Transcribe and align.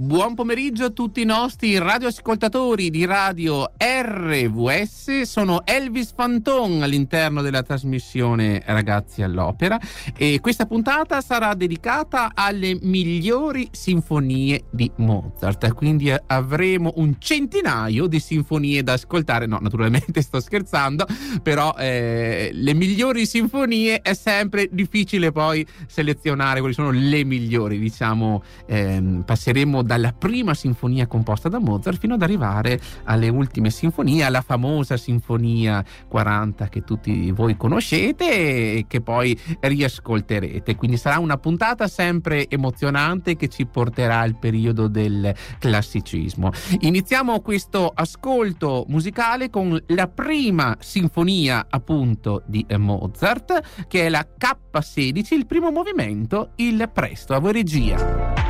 Buon 0.00 0.34
pomeriggio 0.34 0.86
a 0.86 0.90
tutti 0.90 1.20
i 1.20 1.26
nostri 1.26 1.76
radioascoltatori 1.76 2.88
di 2.88 3.04
radio 3.04 3.70
RVS. 3.76 5.20
Sono 5.24 5.60
Elvis 5.66 6.14
Fanton 6.16 6.82
all'interno 6.82 7.42
della 7.42 7.62
trasmissione 7.62 8.62
Ragazzi 8.64 9.20
all'Opera 9.20 9.78
e 10.16 10.40
questa 10.40 10.64
puntata 10.64 11.20
sarà 11.20 11.52
dedicata 11.52 12.30
alle 12.32 12.78
migliori 12.80 13.68
sinfonie 13.72 14.62
di 14.70 14.90
Mozart. 14.96 15.74
Quindi 15.74 16.10
avremo 16.28 16.94
un 16.96 17.16
centinaio 17.18 18.06
di 18.06 18.20
sinfonie 18.20 18.82
da 18.82 18.94
ascoltare. 18.94 19.44
No, 19.44 19.58
naturalmente 19.60 20.22
sto 20.22 20.40
scherzando, 20.40 21.04
però 21.42 21.74
eh, 21.76 22.48
le 22.54 22.72
migliori 22.72 23.26
sinfonie 23.26 24.00
è 24.00 24.14
sempre 24.14 24.66
difficile 24.72 25.30
poi 25.30 25.66
selezionare 25.86 26.60
quali 26.60 26.72
sono 26.72 26.90
le 26.90 27.22
migliori. 27.22 27.78
Diciamo, 27.78 28.42
ehm, 28.64 29.24
passeremo 29.26 29.88
dalla 29.90 30.12
prima 30.12 30.54
sinfonia 30.54 31.08
composta 31.08 31.48
da 31.48 31.58
Mozart 31.58 31.98
fino 31.98 32.14
ad 32.14 32.22
arrivare 32.22 32.80
alle 33.06 33.28
ultime 33.28 33.70
sinfonie, 33.70 34.22
alla 34.22 34.40
famosa 34.40 34.96
sinfonia 34.96 35.84
40 36.06 36.68
che 36.68 36.84
tutti 36.84 37.32
voi 37.32 37.56
conoscete 37.56 38.24
e 38.24 38.84
che 38.86 39.00
poi 39.00 39.36
riascolterete. 39.58 40.76
Quindi 40.76 40.96
sarà 40.96 41.18
una 41.18 41.38
puntata 41.38 41.88
sempre 41.88 42.48
emozionante 42.48 43.34
che 43.34 43.48
ci 43.48 43.66
porterà 43.66 44.20
al 44.20 44.38
periodo 44.38 44.86
del 44.86 45.34
classicismo. 45.58 46.52
Iniziamo 46.82 47.40
questo 47.40 47.90
ascolto 47.92 48.84
musicale 48.86 49.50
con 49.50 49.76
la 49.88 50.06
prima 50.06 50.76
sinfonia 50.78 51.66
appunto 51.68 52.44
di 52.46 52.64
Mozart 52.76 53.88
che 53.88 54.06
è 54.06 54.08
la 54.08 54.24
K16, 54.38 55.34
il 55.34 55.46
primo 55.46 55.72
movimento, 55.72 56.52
il 56.56 56.88
presto. 56.92 57.34
A 57.34 57.40
voi 57.40 57.54
regia. 57.54 58.49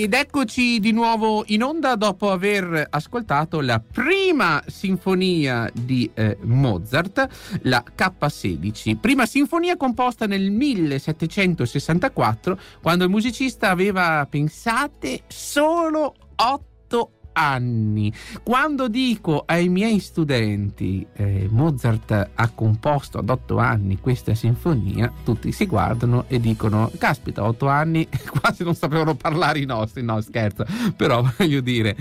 Ed 0.00 0.14
eccoci 0.14 0.78
di 0.78 0.92
nuovo 0.92 1.42
in 1.48 1.64
onda 1.64 1.96
dopo 1.96 2.30
aver 2.30 2.86
ascoltato 2.88 3.60
la 3.60 3.80
prima 3.80 4.62
sinfonia 4.64 5.68
di 5.74 6.08
eh, 6.14 6.36
Mozart, 6.42 7.26
la 7.62 7.82
K16. 7.96 8.96
Prima 8.98 9.26
sinfonia 9.26 9.76
composta 9.76 10.26
nel 10.26 10.52
1764, 10.52 12.60
quando 12.80 13.02
il 13.02 13.10
musicista 13.10 13.70
aveva, 13.70 14.24
pensate, 14.30 15.22
solo 15.26 16.14
otto 16.36 17.17
anni. 17.38 18.12
Quando 18.42 18.88
dico 18.88 19.44
ai 19.46 19.68
miei 19.68 20.00
studenti 20.00 21.06
eh, 21.14 21.46
Mozart 21.48 22.30
ha 22.34 22.48
composto 22.50 23.18
ad 23.18 23.30
otto 23.30 23.58
anni 23.58 23.98
questa 24.00 24.34
sinfonia, 24.34 25.12
tutti 25.22 25.52
si 25.52 25.66
guardano 25.66 26.24
e 26.26 26.40
dicono: 26.40 26.90
Caspita, 26.98 27.44
otto 27.44 27.68
anni, 27.68 28.08
quasi 28.40 28.64
non 28.64 28.74
sapevano 28.74 29.14
parlare 29.14 29.60
i 29.60 29.66
nostri. 29.66 30.02
No, 30.02 30.20
scherzo, 30.20 30.64
però 30.96 31.22
voglio 31.38 31.60
dire. 31.60 31.96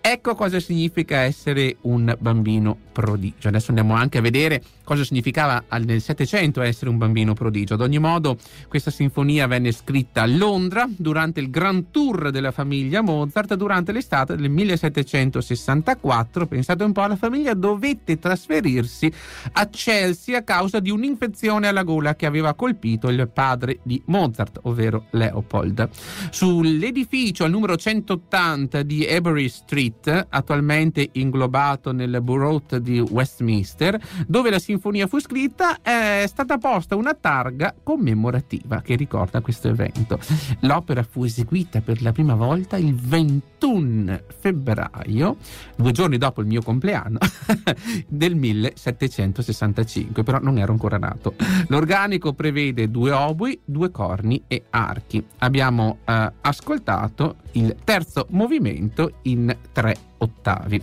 Ecco 0.00 0.34
cosa 0.34 0.60
significa 0.60 1.18
essere 1.22 1.76
un 1.82 2.14
bambino 2.18 2.78
prodigio. 2.98 3.46
Adesso 3.46 3.68
andiamo 3.68 3.94
anche 3.94 4.18
a 4.18 4.20
vedere 4.20 4.60
cosa 4.82 5.04
significava 5.04 5.62
nel 5.84 6.00
Settecento 6.00 6.62
essere 6.62 6.90
un 6.90 6.98
bambino 6.98 7.32
prodigio. 7.32 7.74
Ad 7.74 7.80
ogni 7.80 8.00
modo, 8.00 8.36
questa 8.66 8.90
sinfonia 8.90 9.46
venne 9.46 9.70
scritta 9.70 10.22
a 10.22 10.26
Londra 10.26 10.88
durante 10.96 11.38
il 11.38 11.48
Grand 11.48 11.92
Tour 11.92 12.32
della 12.32 12.50
famiglia 12.50 13.00
Mozart 13.00 13.54
durante 13.54 13.92
l'estate 13.92 14.34
del 14.34 14.50
1764. 14.50 16.46
Pensate 16.46 16.82
un 16.82 16.90
po', 16.90 17.06
la 17.06 17.14
famiglia 17.14 17.54
dovette 17.54 18.18
trasferirsi 18.18 19.12
a 19.52 19.68
Chelsea 19.68 20.36
a 20.36 20.42
causa 20.42 20.80
di 20.80 20.90
un'infezione 20.90 21.68
alla 21.68 21.84
gola 21.84 22.16
che 22.16 22.26
aveva 22.26 22.54
colpito 22.54 23.08
il 23.10 23.30
padre 23.32 23.78
di 23.84 24.02
Mozart, 24.06 24.58
ovvero 24.62 25.04
Leopold. 25.10 25.88
Sull'edificio 26.30 27.44
al 27.44 27.50
numero 27.50 27.76
180 27.76 28.82
di 28.82 29.06
Avery 29.06 29.48
Street, 29.48 30.26
attualmente 30.28 31.10
inglobato 31.12 31.92
nel 31.92 32.20
Borough 32.22 32.80
di 32.88 33.00
Westminster, 33.00 34.00
dove 34.26 34.50
la 34.50 34.58
sinfonia 34.58 35.06
fu 35.06 35.20
scritta, 35.20 35.80
è 35.82 36.24
stata 36.26 36.56
posta 36.58 36.96
una 36.96 37.14
targa 37.14 37.74
commemorativa 37.82 38.80
che 38.80 38.96
ricorda 38.96 39.40
questo 39.40 39.68
evento. 39.68 40.18
L'opera 40.60 41.02
fu 41.02 41.24
eseguita 41.24 41.80
per 41.80 42.02
la 42.02 42.12
prima 42.12 42.34
volta 42.34 42.76
il 42.76 42.94
21 42.94 44.20
febbraio, 44.38 45.36
due 45.76 45.92
giorni 45.92 46.16
dopo 46.16 46.40
il 46.40 46.46
mio 46.46 46.62
compleanno, 46.62 47.18
del 48.08 48.34
1765, 48.34 50.22
però 50.22 50.38
non 50.40 50.58
ero 50.58 50.72
ancora 50.72 50.96
nato. 50.96 51.34
L'organico 51.68 52.32
prevede 52.32 52.90
due 52.90 53.10
obui, 53.10 53.60
due 53.64 53.90
corni 53.90 54.42
e 54.46 54.64
archi. 54.70 55.24
Abbiamo 55.38 55.98
eh, 56.04 56.32
ascoltato 56.40 57.36
il 57.58 57.76
terzo 57.84 58.26
movimento 58.30 59.18
in 59.22 59.54
tre 59.72 59.96
ottavi. 60.18 60.82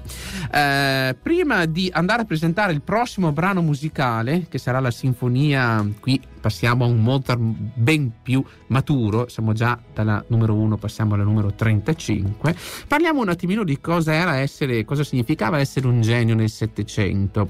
Eh, 0.52 1.16
prima 1.22 1.66
di 1.66 1.90
andare 1.94 2.22
a 2.24 2.26
presentare 2.26 2.74
il 2.74 2.82
prossimo 2.82 3.32
brano 3.32 3.62
musicale, 3.62 4.46
che 4.50 4.58
sarà 4.58 4.80
la 4.80 4.92
sinfonia, 4.92 5.86
qui 6.00 6.20
passiamo 6.40 6.86
a 6.86 6.88
un 6.88 7.02
Mozart 7.02 7.40
ben 7.40 8.12
più 8.22 8.44
maturo, 8.68 9.28
siamo 9.28 9.54
già 9.54 9.80
dalla 9.94 10.24
numero 10.28 10.54
1, 10.54 10.78
passiamo 10.78 11.16
alla 11.16 11.24
numero 11.24 11.54
35, 11.54 12.56
parliamo 12.88 13.22
un 13.22 13.30
attimino 13.30 13.64
di 13.64 13.80
cosa 13.82 14.14
era 14.14 14.38
essere, 14.38 14.86
cosa 14.86 15.04
significava 15.04 15.60
essere 15.60 15.88
un 15.88 16.02
genio 16.02 16.36
nel 16.36 16.50
Settecento. 16.50 17.50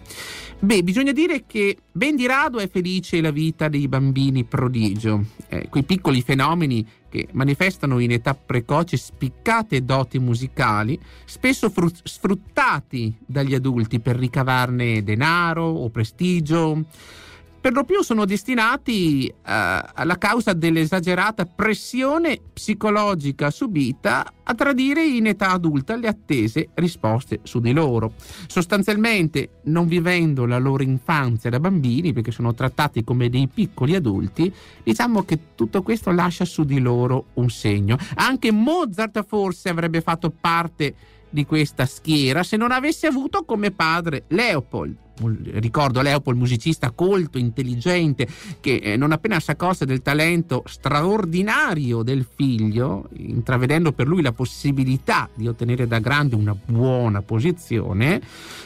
Beh, 0.57 0.83
bisogna 0.83 1.11
dire 1.11 1.43
che 1.45 1.77
ben 1.91 2.15
di 2.15 2.25
rado 2.25 2.59
è 2.59 2.69
felice 2.69 3.21
la 3.21 3.29
vita 3.29 3.67
dei 3.67 3.87
bambini 3.87 4.45
prodigio, 4.45 5.25
eh, 5.49 5.67
quei 5.69 5.83
piccoli 5.83 6.21
fenomeni 6.21 6.85
che 7.09 7.27
manifestano 7.33 7.99
in 7.99 8.11
età 8.11 8.33
precoce 8.33 8.97
spiccate 8.97 9.83
doti 9.83 10.17
musicali, 10.17 10.99
spesso 11.25 11.71
sfruttati 12.03 13.15
dagli 13.25 13.53
adulti 13.53 13.99
per 13.99 14.15
ricavarne 14.15 15.03
denaro 15.03 15.65
o 15.65 15.89
prestigio 15.89 16.85
per 17.65 17.73
lo 17.73 17.83
più 17.83 18.03
sono 18.03 18.25
destinati 18.25 19.27
uh, 19.27 19.41
alla 19.41 20.19
causa 20.19 20.53
dell'esagerata 20.53 21.45
pressione 21.45 22.39
psicologica 22.53 23.49
subita 23.49 24.31
a 24.43 24.53
tradire 24.53 25.03
in 25.03 25.25
età 25.25 25.49
adulta 25.49 25.95
le 25.95 26.07
attese 26.07 26.69
risposte 26.75 27.39
su 27.41 27.59
di 27.61 27.73
loro. 27.73 28.13
Sostanzialmente, 28.45 29.61
non 29.63 29.87
vivendo 29.87 30.45
la 30.45 30.59
loro 30.59 30.83
infanzia 30.83 31.49
da 31.49 31.59
bambini, 31.59 32.13
perché 32.13 32.29
sono 32.29 32.53
trattati 32.53 33.03
come 33.03 33.29
dei 33.29 33.49
piccoli 33.51 33.95
adulti, 33.95 34.53
diciamo 34.83 35.23
che 35.23 35.55
tutto 35.55 35.81
questo 35.81 36.11
lascia 36.11 36.45
su 36.45 36.65
di 36.65 36.77
loro 36.77 37.29
un 37.33 37.49
segno. 37.49 37.97
Anche 38.13 38.51
Mozart 38.51 39.25
forse 39.27 39.69
avrebbe 39.69 40.01
fatto 40.01 40.29
parte 40.29 40.93
di 41.31 41.47
questa 41.47 41.87
schiera 41.87 42.43
se 42.43 42.57
non 42.57 42.71
avesse 42.71 43.07
avuto 43.07 43.43
come 43.43 43.71
padre 43.71 44.25
Leopold 44.27 45.04
ricordo 45.53 46.01
Leopold, 46.01 46.37
musicista 46.37 46.91
colto, 46.91 47.37
intelligente, 47.37 48.27
che 48.59 48.75
eh, 48.75 48.97
non 48.97 49.11
appena 49.11 49.39
si 49.39 49.51
accorse 49.51 49.85
del 49.85 50.01
talento 50.01 50.63
straordinario 50.65 52.03
del 52.03 52.25
figlio, 52.35 53.09
intravedendo 53.13 53.91
per 53.91 54.07
lui 54.07 54.21
la 54.21 54.31
possibilità 54.31 55.29
di 55.33 55.47
ottenere 55.47 55.87
da 55.87 55.99
grande 55.99 56.35
una 56.35 56.55
buona 56.55 57.21
posizione, 57.21 58.21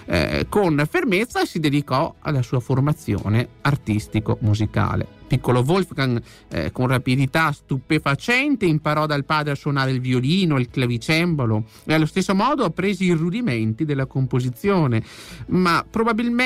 eh, 0.05 0.45
con 0.49 0.85
fermezza 0.89 1.45
si 1.45 1.59
dedicò 1.59 2.15
alla 2.19 2.41
sua 2.41 2.59
formazione 2.59 3.47
artistico-musicale. 3.61 5.17
Piccolo 5.29 5.63
Wolfgang 5.65 6.19
eh, 6.47 6.71
con 6.71 6.87
rapidità 6.87 7.51
stupefacente 7.51 8.65
imparò 8.65 9.05
dal 9.05 9.25
padre 9.25 9.51
a 9.51 9.55
suonare 9.55 9.91
il 9.91 10.01
violino, 10.01 10.57
il 10.57 10.69
clavicembalo 10.71 11.65
e 11.85 11.93
allo 11.93 12.07
stesso 12.07 12.33
modo 12.33 12.63
apprese 12.63 13.03
i 13.03 13.11
rudimenti 13.11 13.85
della 13.85 14.07
composizione, 14.07 15.03
ma 15.49 15.85
probabilmente 15.87 16.38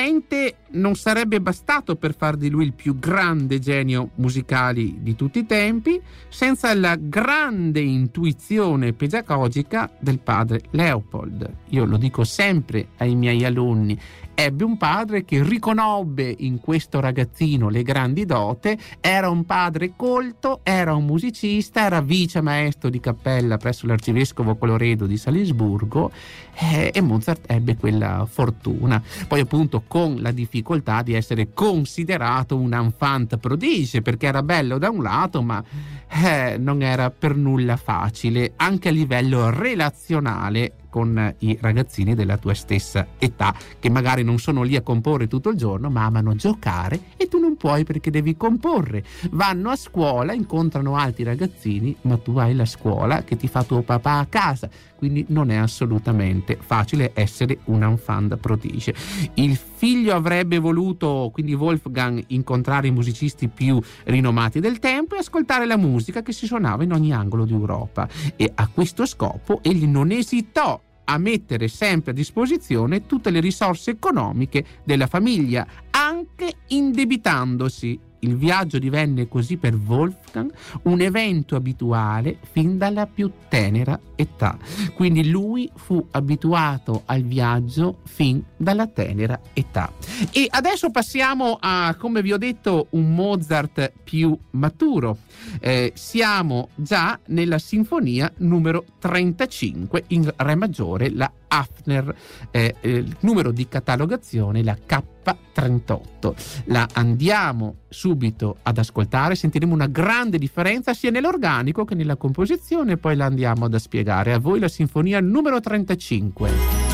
non 0.70 0.96
sarebbe 0.96 1.40
bastato 1.40 1.94
per 1.94 2.16
far 2.16 2.36
di 2.36 2.50
lui 2.50 2.64
il 2.64 2.72
più 2.72 2.98
grande 2.98 3.60
genio 3.60 4.10
musicale 4.16 4.92
di 4.98 5.14
tutti 5.14 5.38
i 5.38 5.46
tempi 5.46 6.00
senza 6.28 6.74
la 6.74 6.96
grande 6.96 7.80
intuizione 7.80 8.92
pedagogica 8.92 9.88
del 10.00 10.18
padre 10.18 10.62
Leopold. 10.70 11.48
Io 11.68 11.84
lo 11.84 11.96
dico 11.96 12.24
sempre 12.24 12.88
ai 12.96 13.14
miei 13.14 13.44
alunni, 13.44 13.96
ebbe 14.34 14.64
un 14.64 14.76
padre 14.76 15.24
che 15.24 15.42
riconobbe 15.42 16.34
in 16.38 16.60
questo 16.60 17.00
ragazzino 17.00 17.68
le 17.68 17.82
grandi 17.82 18.24
dote, 18.24 18.76
era 19.00 19.28
un 19.28 19.44
padre 19.44 19.92
colto, 19.96 20.60
era 20.62 20.94
un 20.94 21.04
musicista, 21.04 21.84
era 21.84 22.00
vice 22.00 22.40
maestro 22.40 22.90
di 22.90 23.00
cappella 23.00 23.56
presso 23.56 23.86
l'arcivescovo 23.86 24.56
Coloredo 24.56 25.06
di 25.06 25.16
Salisburgo 25.16 26.10
eh, 26.54 26.90
e 26.92 27.00
Mozart 27.00 27.44
ebbe 27.46 27.76
quella 27.76 28.26
fortuna. 28.28 29.02
Poi 29.26 29.40
appunto 29.40 29.82
con 29.86 30.20
la 30.20 30.30
difficoltà 30.30 31.02
di 31.02 31.14
essere 31.14 31.52
considerato 31.52 32.56
un 32.56 32.72
enfant 32.72 33.36
prodige 33.38 34.02
perché 34.02 34.26
era 34.26 34.42
bello 34.42 34.78
da 34.78 34.90
un 34.90 35.02
lato 35.02 35.42
ma 35.42 35.62
eh, 36.08 36.56
non 36.58 36.82
era 36.82 37.10
per 37.10 37.36
nulla 37.36 37.76
facile 37.76 38.52
anche 38.56 38.88
a 38.88 38.92
livello 38.92 39.50
relazionale 39.50 40.72
con 40.94 41.34
i 41.38 41.58
ragazzini 41.60 42.14
della 42.14 42.36
tua 42.36 42.54
stessa 42.54 43.08
età, 43.18 43.52
che 43.80 43.90
magari 43.90 44.22
non 44.22 44.38
sono 44.38 44.62
lì 44.62 44.76
a 44.76 44.80
comporre 44.80 45.26
tutto 45.26 45.48
il 45.48 45.56
giorno, 45.56 45.90
ma 45.90 46.04
amano 46.04 46.36
giocare 46.36 47.00
e 47.16 47.26
tu 47.26 47.40
non 47.40 47.56
puoi 47.56 47.82
perché 47.82 48.12
devi 48.12 48.36
comporre. 48.36 49.02
Vanno 49.32 49.70
a 49.70 49.76
scuola, 49.76 50.34
incontrano 50.34 50.94
altri 50.94 51.24
ragazzini, 51.24 51.96
ma 52.02 52.16
tu 52.16 52.36
hai 52.36 52.54
la 52.54 52.64
scuola 52.64 53.24
che 53.24 53.34
ti 53.34 53.48
fa 53.48 53.64
tuo 53.64 53.82
papà 53.82 54.18
a 54.18 54.26
casa, 54.26 54.70
quindi 55.04 55.26
non 55.28 55.50
è 55.50 55.56
assolutamente 55.56 56.56
facile 56.58 57.10
essere 57.12 57.58
un 57.64 57.82
enfant 57.82 58.38
prodige. 58.38 58.94
Il 59.34 59.54
figlio 59.54 60.14
avrebbe 60.14 60.58
voluto, 60.58 61.28
quindi 61.30 61.52
Wolfgang, 61.52 62.24
incontrare 62.28 62.86
i 62.86 62.90
musicisti 62.90 63.48
più 63.48 63.78
rinomati 64.04 64.60
del 64.60 64.78
tempo 64.78 65.14
e 65.14 65.18
ascoltare 65.18 65.66
la 65.66 65.76
musica 65.76 66.22
che 66.22 66.32
si 66.32 66.46
suonava 66.46 66.84
in 66.84 66.92
ogni 66.92 67.12
angolo 67.12 67.44
d'Europa 67.44 68.08
e 68.34 68.50
a 68.54 68.66
questo 68.68 69.04
scopo 69.04 69.60
egli 69.62 69.84
non 69.84 70.10
esitò 70.10 70.80
a 71.04 71.18
mettere 71.18 71.68
sempre 71.68 72.12
a 72.12 72.14
disposizione 72.14 73.04
tutte 73.04 73.28
le 73.28 73.40
risorse 73.40 73.90
economiche 73.90 74.64
della 74.84 75.06
famiglia, 75.06 75.66
anche 75.90 76.50
indebitandosi 76.68 78.00
il 78.24 78.36
viaggio 78.36 78.78
divenne 78.78 79.28
così 79.28 79.56
per 79.56 79.74
Wolfgang 79.74 80.52
un 80.82 81.00
evento 81.00 81.56
abituale 81.56 82.38
fin 82.50 82.78
dalla 82.78 83.06
più 83.06 83.30
tenera 83.48 83.98
età. 84.16 84.56
Quindi 84.94 85.28
lui 85.28 85.70
fu 85.74 86.04
abituato 86.10 87.02
al 87.06 87.22
viaggio 87.22 87.98
fin 88.04 88.42
dalla 88.56 88.86
tenera 88.86 89.38
età. 89.52 89.92
E 90.32 90.46
adesso 90.48 90.90
passiamo 90.90 91.58
a, 91.60 91.94
come 91.98 92.22
vi 92.22 92.32
ho 92.32 92.38
detto, 92.38 92.88
un 92.90 93.14
Mozart 93.14 93.92
più 94.02 94.36
maturo. 94.50 95.18
Eh, 95.60 95.92
siamo 95.94 96.70
già 96.74 97.18
nella 97.26 97.58
sinfonia 97.58 98.32
numero 98.38 98.84
35 98.98 100.04
in 100.08 100.32
Re 100.36 100.54
maggiore, 100.54 101.10
la 101.10 101.30
Hafner, 101.58 102.14
eh, 102.50 102.74
il 102.82 103.16
numero 103.20 103.52
di 103.52 103.68
catalogazione, 103.68 104.62
la 104.62 104.76
K38. 104.76 106.64
La 106.66 106.88
andiamo 106.92 107.76
subito 107.88 108.56
ad 108.62 108.78
ascoltare, 108.78 109.34
sentiremo 109.34 109.72
una 109.72 109.86
grande 109.86 110.38
differenza 110.38 110.94
sia 110.94 111.10
nell'organico 111.10 111.84
che 111.84 111.94
nella 111.94 112.16
composizione, 112.16 112.96
poi 112.96 113.16
la 113.16 113.26
andiamo 113.26 113.66
ad 113.66 113.76
spiegare. 113.76 114.32
A 114.32 114.38
voi 114.38 114.58
la 114.58 114.68
sinfonia 114.68 115.20
numero 115.20 115.60
35. 115.60 116.93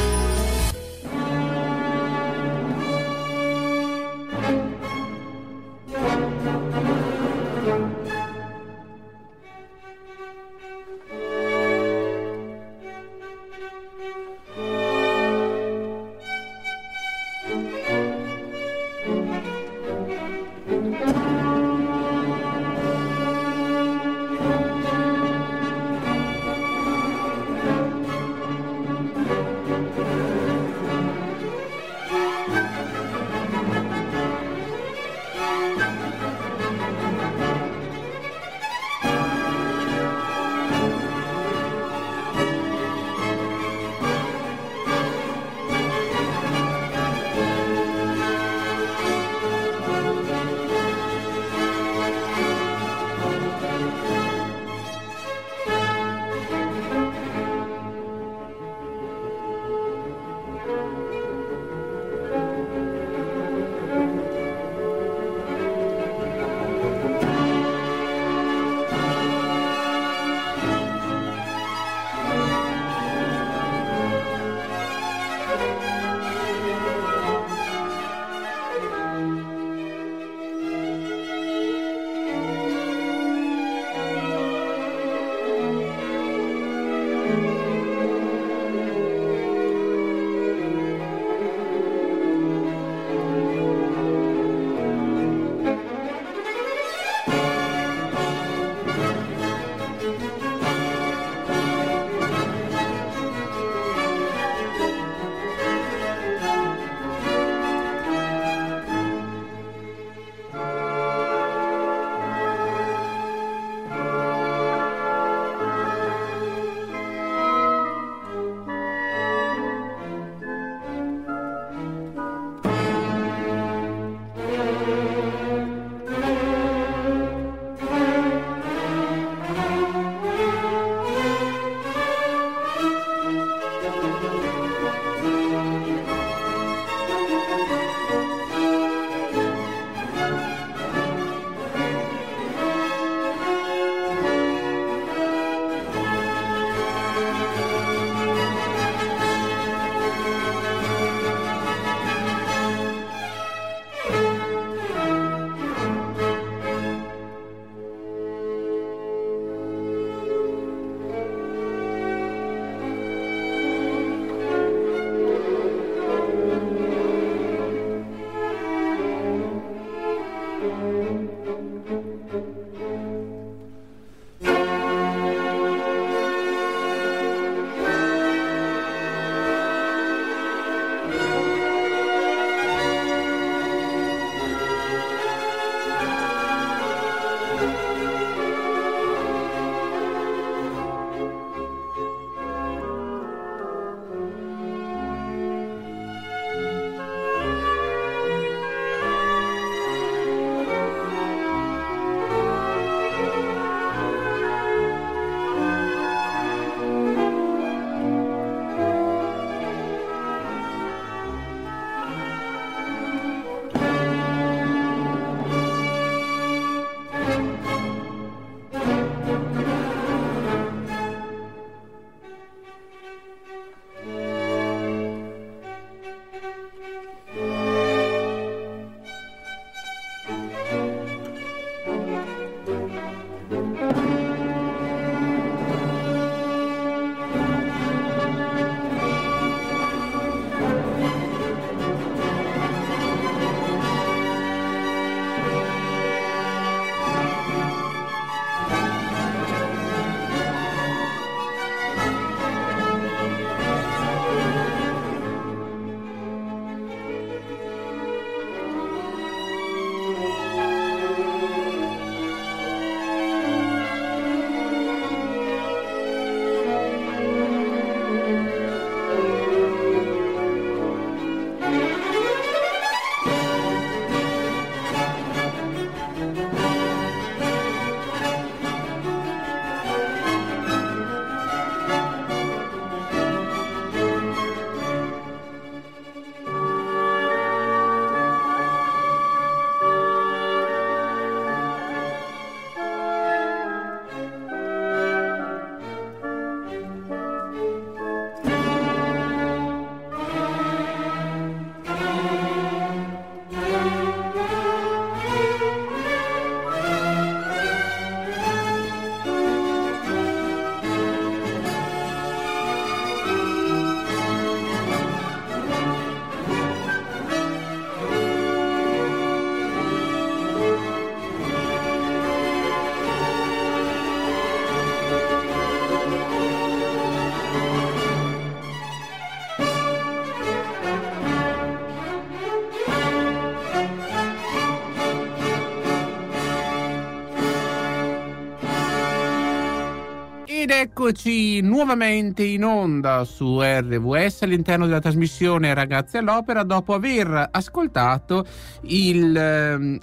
Eccoci 340.73 341.61
nuovamente 341.63 342.45
in 342.45 342.63
onda 342.63 343.25
su 343.25 343.61
RVS 343.61 344.43
all'interno 344.43 344.87
della 344.87 345.01
trasmissione 345.01 345.75
Ragazzi 345.75 346.17
all'Opera 346.17 346.63
dopo 346.63 346.95
aver 346.95 347.49
ascoltato 347.51 348.47
il 348.83 349.37
ehm, 349.37 349.99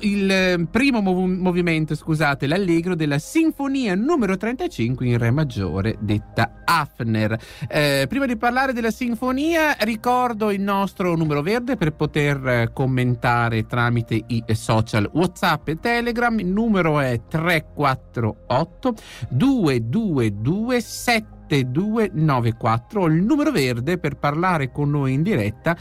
il 0.00 0.30
ehm, 0.30 0.66
primo 0.66 1.00
mov- 1.00 1.38
movimento, 1.38 1.94
scusate, 1.94 2.46
l'allegro 2.46 2.94
della 2.94 3.18
sinfonia 3.18 3.94
numero 3.94 4.36
35 4.36 5.06
in 5.06 5.16
re 5.18 5.30
maggiore, 5.30 5.96
detta 6.00 6.62
Hafner. 6.64 7.38
Eh, 7.68 8.06
prima 8.08 8.26
di 8.26 8.36
parlare 8.36 8.72
della 8.72 8.90
sinfonia, 8.90 9.76
ricordo 9.80 10.50
il 10.50 10.60
nostro 10.60 11.14
numero 11.14 11.42
verde 11.42 11.76
per 11.76 11.92
poter 11.92 12.46
eh, 12.46 12.70
commentare 12.72 13.66
tramite 13.66 14.22
i 14.26 14.42
social 14.52 15.08
WhatsApp 15.12 15.68
e 15.68 15.78
Telegram. 15.78 16.38
Il 16.38 16.46
numero 16.46 16.98
è 16.98 17.20
348 17.28 18.94
222 19.28 20.80
7294. 20.80 23.06
Il 23.06 23.22
numero 23.22 23.50
verde 23.50 23.98
per 23.98 24.16
parlare 24.16 24.72
con 24.72 24.90
noi 24.90 25.12
in 25.12 25.22
diretta 25.22 25.76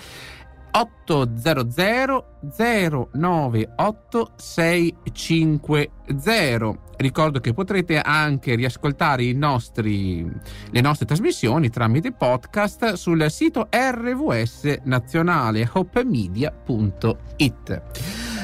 800 0.75 2.41
098 3.13 4.31
650 4.35 6.83
Ricordo 6.97 7.39
che 7.39 7.53
potrete 7.53 7.99
anche 7.99 8.55
riascoltare 8.55 9.31
nostri, 9.33 10.29
le 10.69 10.81
nostre 10.81 11.05
trasmissioni 11.05 11.69
tramite 11.69 12.11
podcast 12.11 12.93
sul 12.93 13.25
sito 13.29 13.69
RVS 13.69 14.79
nazionale 14.83 15.69
hopemedia.it. 15.71 17.81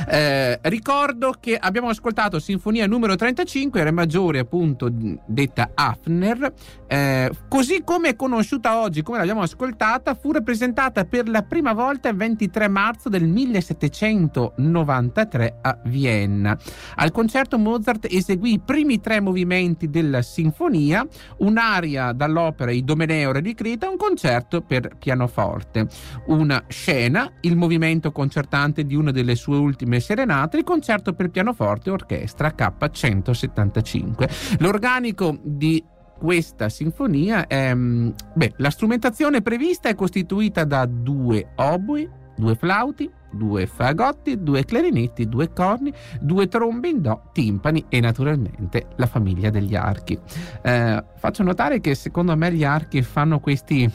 Eh, 0.07 0.59
ricordo 0.63 1.35
che 1.39 1.55
abbiamo 1.55 1.89
ascoltato 1.89 2.39
Sinfonia 2.39 2.87
numero 2.87 3.15
35, 3.15 3.83
Re 3.83 3.91
maggiore 3.91 4.39
appunto 4.39 4.89
detta 4.91 5.69
Hafner, 5.73 6.53
eh, 6.87 7.31
così 7.47 7.83
come 7.85 8.09
è 8.09 8.15
conosciuta 8.15 8.81
oggi, 8.81 9.01
come 9.01 9.19
l'abbiamo 9.19 9.43
ascoltata, 9.43 10.13
fu 10.13 10.31
rappresentata 10.31 11.05
per 11.05 11.29
la 11.29 11.43
prima 11.43 11.73
volta 11.73 12.09
il 12.09 12.15
23 12.15 12.67
marzo 12.67 13.07
del 13.07 13.27
1793 13.27 15.57
a 15.61 15.79
Vienna. 15.85 16.57
Al 16.95 17.11
concerto 17.11 17.57
Mozart 17.57 18.07
eseguì 18.09 18.41
seguì 18.41 18.53
i 18.53 18.59
primi 18.59 18.99
tre 18.99 19.19
movimenti 19.19 19.89
della 19.89 20.21
sinfonia, 20.21 21.05
un'aria 21.37 22.11
dall'opera 22.11 22.71
Idomeneo 22.71 23.31
Re 23.31 23.41
di 23.41 23.53
Creta, 23.53 23.89
un 23.89 23.97
concerto 23.97 24.61
per 24.61 24.95
pianoforte, 24.97 25.87
una 26.27 26.63
scena, 26.67 27.31
il 27.41 27.55
movimento 27.55 28.11
concertante 28.11 28.85
di 28.85 28.95
una 28.95 29.11
delle 29.11 29.35
sue 29.35 29.57
ultime 29.57 29.90
serenate, 29.99 30.57
il 30.57 30.63
concerto 30.63 31.13
per 31.13 31.29
pianoforte 31.29 31.89
orchestra 31.89 32.53
K175. 32.55 34.57
L'organico 34.59 35.37
di 35.43 35.83
questa 36.17 36.69
sinfonia 36.69 37.47
è 37.47 37.73
beh, 37.73 38.53
la 38.57 38.69
strumentazione 38.69 39.41
prevista 39.41 39.89
è 39.89 39.95
costituita 39.95 40.65
da 40.65 40.85
due 40.85 41.51
oboi, 41.55 42.07
due 42.35 42.55
flauti, 42.55 43.09
due 43.31 43.65
fagotti, 43.65 44.43
due 44.43 44.63
clarinetti, 44.63 45.27
due 45.27 45.51
corni, 45.51 45.91
due 46.19 46.47
trombe 46.47 46.89
in 46.89 47.01
do, 47.01 47.29
timpani 47.33 47.85
e 47.89 47.99
naturalmente 47.99 48.89
la 48.97 49.07
famiglia 49.07 49.49
degli 49.49 49.75
archi. 49.75 50.19
Eh, 50.61 51.03
faccio 51.17 51.43
notare 51.43 51.81
che 51.81 51.95
secondo 51.95 52.35
me 52.35 52.53
gli 52.53 52.63
archi 52.63 53.01
fanno 53.01 53.39
questi 53.39 53.89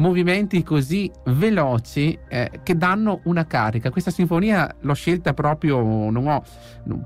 movimenti 0.00 0.62
così 0.62 1.10
veloci 1.26 2.18
eh, 2.28 2.60
che 2.62 2.76
danno 2.76 3.20
una 3.24 3.46
carica. 3.46 3.90
Questa 3.90 4.10
sinfonia 4.10 4.74
l'ho 4.80 4.94
scelta 4.94 5.34
proprio, 5.34 5.80
non 6.10 6.26
ho 6.26 6.42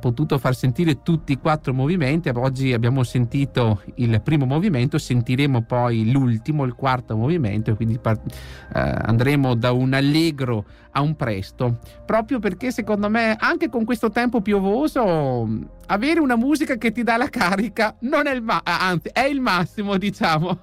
potuto 0.01 0.39
far 0.39 0.55
sentire 0.55 1.03
tutti 1.03 1.33
i 1.33 1.39
quattro 1.39 1.75
movimenti, 1.75 2.31
oggi 2.31 2.73
abbiamo 2.73 3.03
sentito 3.03 3.83
il 3.97 4.23
primo 4.23 4.47
movimento, 4.47 4.97
sentiremo 4.97 5.63
poi 5.63 6.11
l'ultimo, 6.11 6.65
il 6.65 6.75
quarto 6.75 7.17
movimento 7.17 7.75
quindi 7.75 7.99
par- 7.99 8.21
eh, 8.21 8.95
andremo 9.03 9.55
da 9.55 9.73
un 9.73 9.93
allegro 9.93 10.65
a 10.97 11.01
un 11.01 11.17
presto, 11.17 11.79
proprio 12.07 12.39
perché 12.39 12.71
secondo 12.71 13.11
me 13.11 13.37
anche 13.39 13.69
con 13.69 13.85
questo 13.85 14.11
tempo 14.11 14.41
piovoso 14.41 15.49
avere 15.87 16.21
una 16.21 16.37
musica 16.37 16.77
che 16.77 16.93
ti 16.93 17.03
dà 17.03 17.17
la 17.17 17.29
carica 17.29 17.95
non 18.01 18.27
è 18.27 18.33
il 18.33 18.43
ma- 18.43 18.63
anzi 18.65 19.11
è 19.13 19.25
il 19.25 19.41
massimo 19.41 19.97
diciamo. 19.99 20.61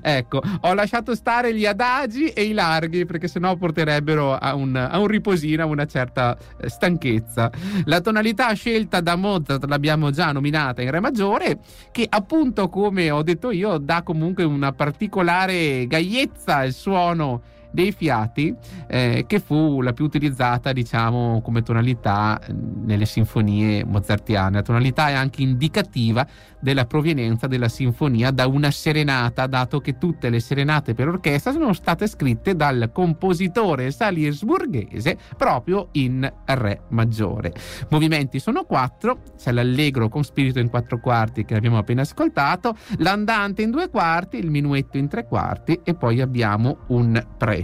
Ecco 0.00 0.40
ho 0.60 0.74
lasciato 0.74 1.14
stare 1.14 1.54
gli 1.54 1.66
adagi 1.72 2.28
e 2.28 2.44
i 2.44 2.52
larghi 2.52 3.04
perché 3.04 3.28
sennò 3.28 3.56
porterebbero 3.56 4.34
a 4.34 4.54
un, 4.54 4.76
a 4.76 4.98
un 4.98 5.06
riposino 5.06 5.62
a 5.62 5.66
una 5.66 5.86
certa 5.86 6.36
eh, 6.58 6.68
stanchezza. 6.68 7.50
La 7.84 8.00
tonalità 8.00 8.52
scelta 8.52 9.00
da 9.00 9.16
Mozart 9.16 9.64
l'abbiamo 9.64 10.10
già 10.10 10.32
nominata 10.32 10.82
in 10.82 10.90
re 10.90 11.00
maggiore 11.00 11.58
che 11.90 12.06
appunto 12.08 12.68
come 12.68 13.10
ho 13.10 13.22
detto 13.22 13.50
io 13.50 13.78
dà 13.78 14.02
comunque 14.02 14.44
una 14.44 14.72
particolare 14.72 15.86
gaiezza 15.86 16.56
al 16.56 16.72
suono 16.72 17.42
dei 17.72 17.90
fiati, 17.92 18.54
eh, 18.86 19.24
che 19.26 19.40
fu 19.40 19.80
la 19.80 19.92
più 19.92 20.04
utilizzata, 20.04 20.72
diciamo, 20.72 21.40
come 21.42 21.62
tonalità 21.62 22.40
nelle 22.52 23.06
sinfonie 23.06 23.84
mozartiane. 23.84 24.56
La 24.56 24.62
tonalità 24.62 25.08
è 25.08 25.14
anche 25.14 25.42
indicativa 25.42 26.26
della 26.60 26.84
provenienza 26.84 27.46
della 27.46 27.68
sinfonia 27.68 28.30
da 28.30 28.46
una 28.46 28.70
serenata, 28.70 29.46
dato 29.46 29.80
che 29.80 29.98
tutte 29.98 30.30
le 30.30 30.38
serenate 30.38 30.94
per 30.94 31.08
orchestra 31.08 31.52
sono 31.52 31.72
state 31.72 32.06
scritte 32.06 32.54
dal 32.54 32.90
compositore 32.92 33.90
salisburghese 33.90 35.18
proprio 35.36 35.88
in 35.92 36.30
re 36.44 36.82
maggiore. 36.90 37.52
Movimenti 37.88 38.38
sono 38.38 38.64
quattro, 38.64 39.22
c'è 39.36 39.50
l'allegro 39.50 40.08
con 40.08 40.22
spirito 40.22 40.60
in 40.60 40.68
quattro 40.68 41.00
quarti 41.00 41.44
che 41.44 41.56
abbiamo 41.56 41.78
appena 41.78 42.02
ascoltato, 42.02 42.76
l'andante 42.98 43.62
in 43.62 43.70
due 43.70 43.88
quarti, 43.88 44.36
il 44.36 44.50
minuetto 44.50 44.98
in 44.98 45.08
tre 45.08 45.26
quarti 45.26 45.80
e 45.82 45.94
poi 45.94 46.20
abbiamo 46.20 46.78
un 46.88 47.24
presto 47.36 47.61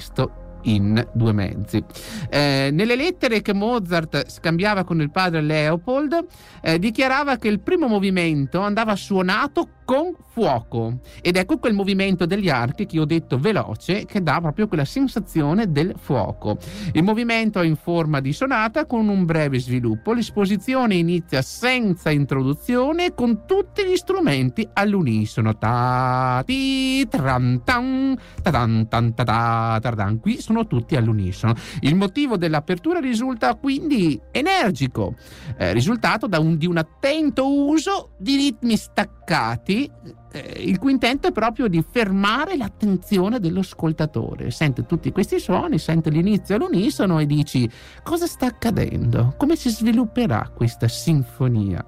in 0.63 1.07
due 1.13 1.33
mezzi. 1.33 1.83
Eh, 2.29 2.71
nelle 2.73 2.97
lettere 2.97 3.43
che 3.43 3.53
Mozart 3.53 4.29
scambiava 4.29 4.85
con 4.85 5.01
il 5.01 5.11
padre 5.11 5.41
Leopold, 5.43 6.27
eh, 6.61 6.79
dichiarava 6.79 7.37
che 7.37 7.49
il 7.49 7.61
primo 7.61 7.87
movimento 7.87 8.61
andava 8.61 8.97
suonato 8.97 9.69
con 9.89 10.15
fuoco 10.27 10.99
ed 11.23 11.37
ecco 11.37 11.57
quel 11.57 11.73
movimento 11.73 12.27
degli 12.27 12.51
archi 12.51 12.85
che 12.85 13.01
ho 13.01 13.07
detto 13.07 13.39
veloce 13.39 14.05
che 14.05 14.23
dà 14.23 14.39
proprio 14.39 14.69
quella 14.69 14.85
sensazione 14.85 15.73
del 15.73 15.95
fuoco. 15.97 16.59
Il 16.93 17.03
movimento 17.03 17.59
è 17.59 17.65
in 17.65 17.75
forma 17.75 18.21
di 18.21 18.35
sonata 18.35 18.85
con 18.85 19.09
un 19.09 19.25
breve 19.25 19.59
sviluppo, 19.59 20.13
l'esposizione 20.13 20.97
inizia 20.97 21.41
senza 21.41 22.11
introduzione 22.11 23.15
con 23.15 23.47
tutti 23.47 23.83
gli 23.87 23.97
strumenti 23.97 24.69
all'unisono. 24.75 25.57
Ta 25.57 26.43
ti 26.45 27.09
tran 27.09 27.63
tan 27.65 28.15
ta 28.43 28.51
tan 28.51 28.87
ta 28.89 29.11
ta 29.11 29.79
ta 29.81 30.17
Qui 30.21 30.39
sono 30.43 30.67
tutti 30.67 30.97
all'unisono. 30.97 31.55
Il 31.81 31.95
motivo 31.95 32.37
dell'apertura 32.37 33.01
risulta 33.01 33.55
quindi 33.55 34.21
energico, 34.33 35.15
eh, 35.57 35.73
risultato 35.73 36.29
un, 36.39 36.59
di 36.59 36.67
un 36.67 36.77
attento 36.77 37.51
uso 37.51 38.11
di 38.19 38.37
ritmi 38.37 38.77
staccati 38.77 39.77
哎 39.79 39.91
eh, 40.33 40.63
il 40.65 40.79
cui 40.79 40.93
intento 40.93 41.29
è 41.29 41.33
proprio 41.33 41.69
di 41.69 41.85
fermare 41.89 42.57
l'attenzione 42.57 43.41
dell'ascoltatore. 43.41 44.51
Sente 44.51 44.87
tutti 44.87 45.13
questi 45.13 45.39
suoni, 45.39 45.79
sente 45.79 46.11
l'inizio 46.11 46.57
all'unisono 46.57 47.19
e 47.19 47.27
dici 47.27 47.69
cosa 48.03 48.27
sta 48.27 48.47
accadendo? 48.47 49.35
Come 49.37 49.57
si 49.57 49.71
svilupperà 49.71 50.51
questa 50.55 50.89
sinfonia? 50.89 51.85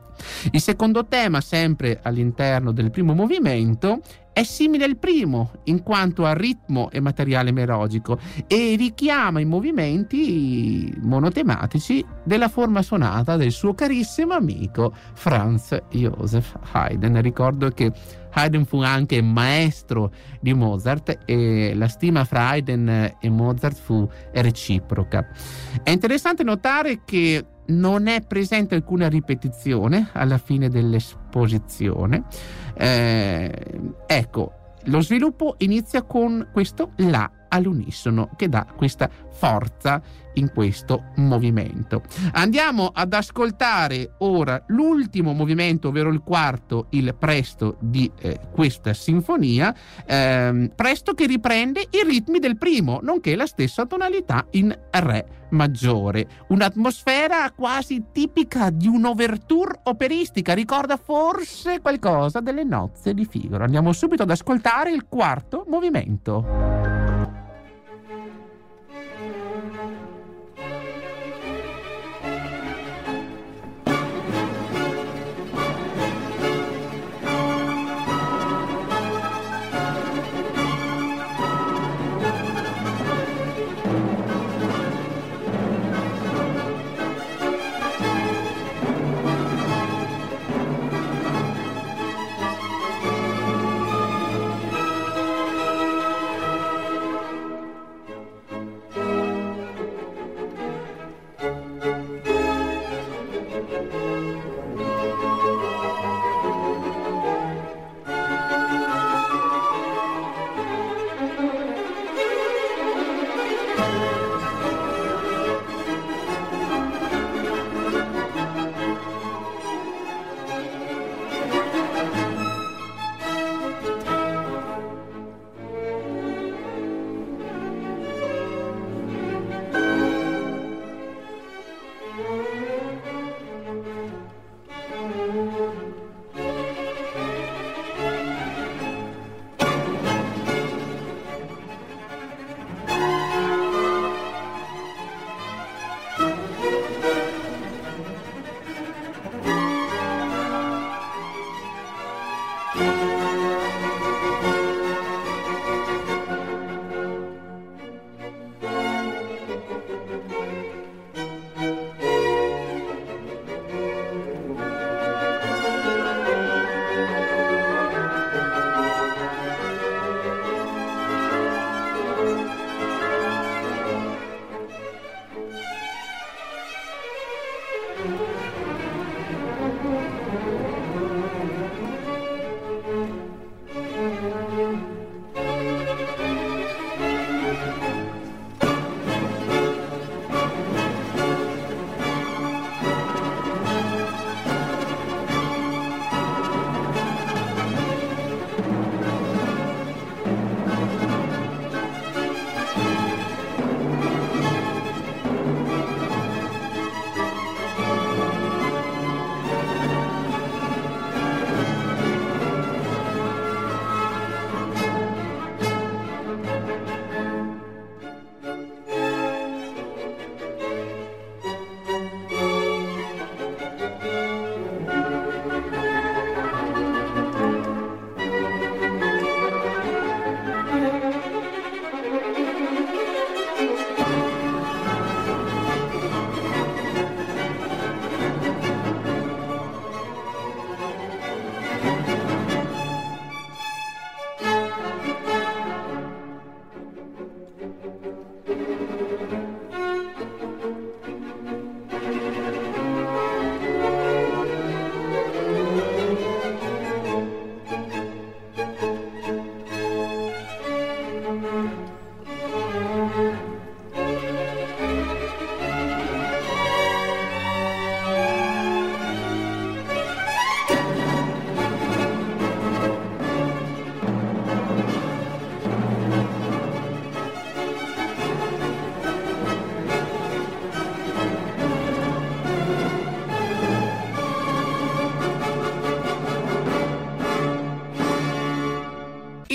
Il 0.53 0.61
secondo 0.61 1.07
tema, 1.07 1.41
sempre 1.41 2.01
all'interno 2.03 2.73
del 2.73 2.91
primo 2.91 3.15
movimento, 3.15 4.01
è 4.33 4.43
simile 4.45 4.85
al 4.85 4.97
primo 4.97 5.51
in 5.65 5.83
quanto 5.83 6.25
a 6.25 6.33
ritmo 6.33 6.91
e 6.91 7.01
materiale 7.01 7.51
melodico 7.51 8.19
e 8.47 8.77
richiama 8.77 9.41
i 9.41 9.45
movimenti 9.45 10.95
monotematici 10.99 12.05
della 12.23 12.49
forma 12.49 12.81
suonata 12.81 13.37
del 13.37 13.51
suo 13.51 13.75
carissimo 13.75 14.35
amico 14.35 14.95
Franz 15.15 15.77
Joseph 15.91 16.57
Haydn. 16.73 17.21
Ricordo 17.21 17.71
che 17.71 17.93
Haydn 18.33 18.65
fu 18.65 18.81
anche 18.81 19.21
maestro 19.23 20.13
di 20.41 20.53
Mozart 20.55 21.21
e 21.25 21.75
la 21.75 21.89
stima 21.89 22.25
fra 22.25 22.49
Haydn 22.49 23.17
e 23.21 23.29
Mozart 23.31 23.77
fu 23.77 24.09
reciproca. 24.33 25.27
È 25.83 25.91
interessante 25.91 26.43
notare 26.43 27.03
che 27.05 27.45
non 27.67 28.07
è 28.07 28.21
presente 28.23 28.75
alcuna 28.75 29.09
ripetizione 29.09 30.09
alla 30.13 30.39
fine 30.39 30.69
dell'esposizione. 30.69 32.25
Eh, 32.75 33.53
ecco, 34.07 34.53
lo 34.85 35.01
sviluppo 35.01 35.55
inizia 35.59 36.03
con 36.03 36.49
questo 36.53 36.93
La 36.97 37.31
all'unisono 37.51 38.31
che 38.37 38.49
dà 38.49 38.67
questa 38.75 39.09
forza 39.31 40.03
in 40.35 40.51
questo 40.53 41.05
movimento. 41.17 42.03
Andiamo 42.33 42.91
ad 42.93 43.13
ascoltare 43.13 44.15
ora 44.19 44.63
l'ultimo 44.69 45.33
movimento, 45.33 45.89
ovvero 45.89 46.11
il 46.11 46.23
quarto, 46.23 46.87
il 46.91 47.15
presto 47.19 47.77
di 47.81 48.11
eh, 48.21 48.39
questa 48.53 48.93
sinfonia, 48.93 49.75
ehm, 50.07 50.73
presto 50.75 51.15
che 51.15 51.27
riprende 51.27 51.81
i 51.81 52.03
ritmi 52.07 52.39
del 52.39 52.57
primo, 52.57 53.01
nonché 53.03 53.35
la 53.35 53.47
stessa 53.47 53.87
tonalità 53.87 54.47
in 54.53 54.77
re 54.91 55.27
maggiore. 55.51 56.29
Un'atmosfera 56.49 57.51
quasi 57.53 58.05
tipica 58.13 58.71
di 58.71 58.87
un'overture 58.87 59.81
operistica, 59.85 60.55
ricorda 60.55 60.97
forse 60.97 61.81
qualcosa 61.81 62.41
delle 62.41 62.65
nozze 62.65 63.15
di 63.15 63.25
Figaro. 63.25 63.65
Andiamo 63.65 63.93
subito 63.93 64.23
ad 64.23 64.31
ascoltare 64.31 64.93
il 64.93 65.07
quarto 65.09 65.65
movimento. 65.69 66.90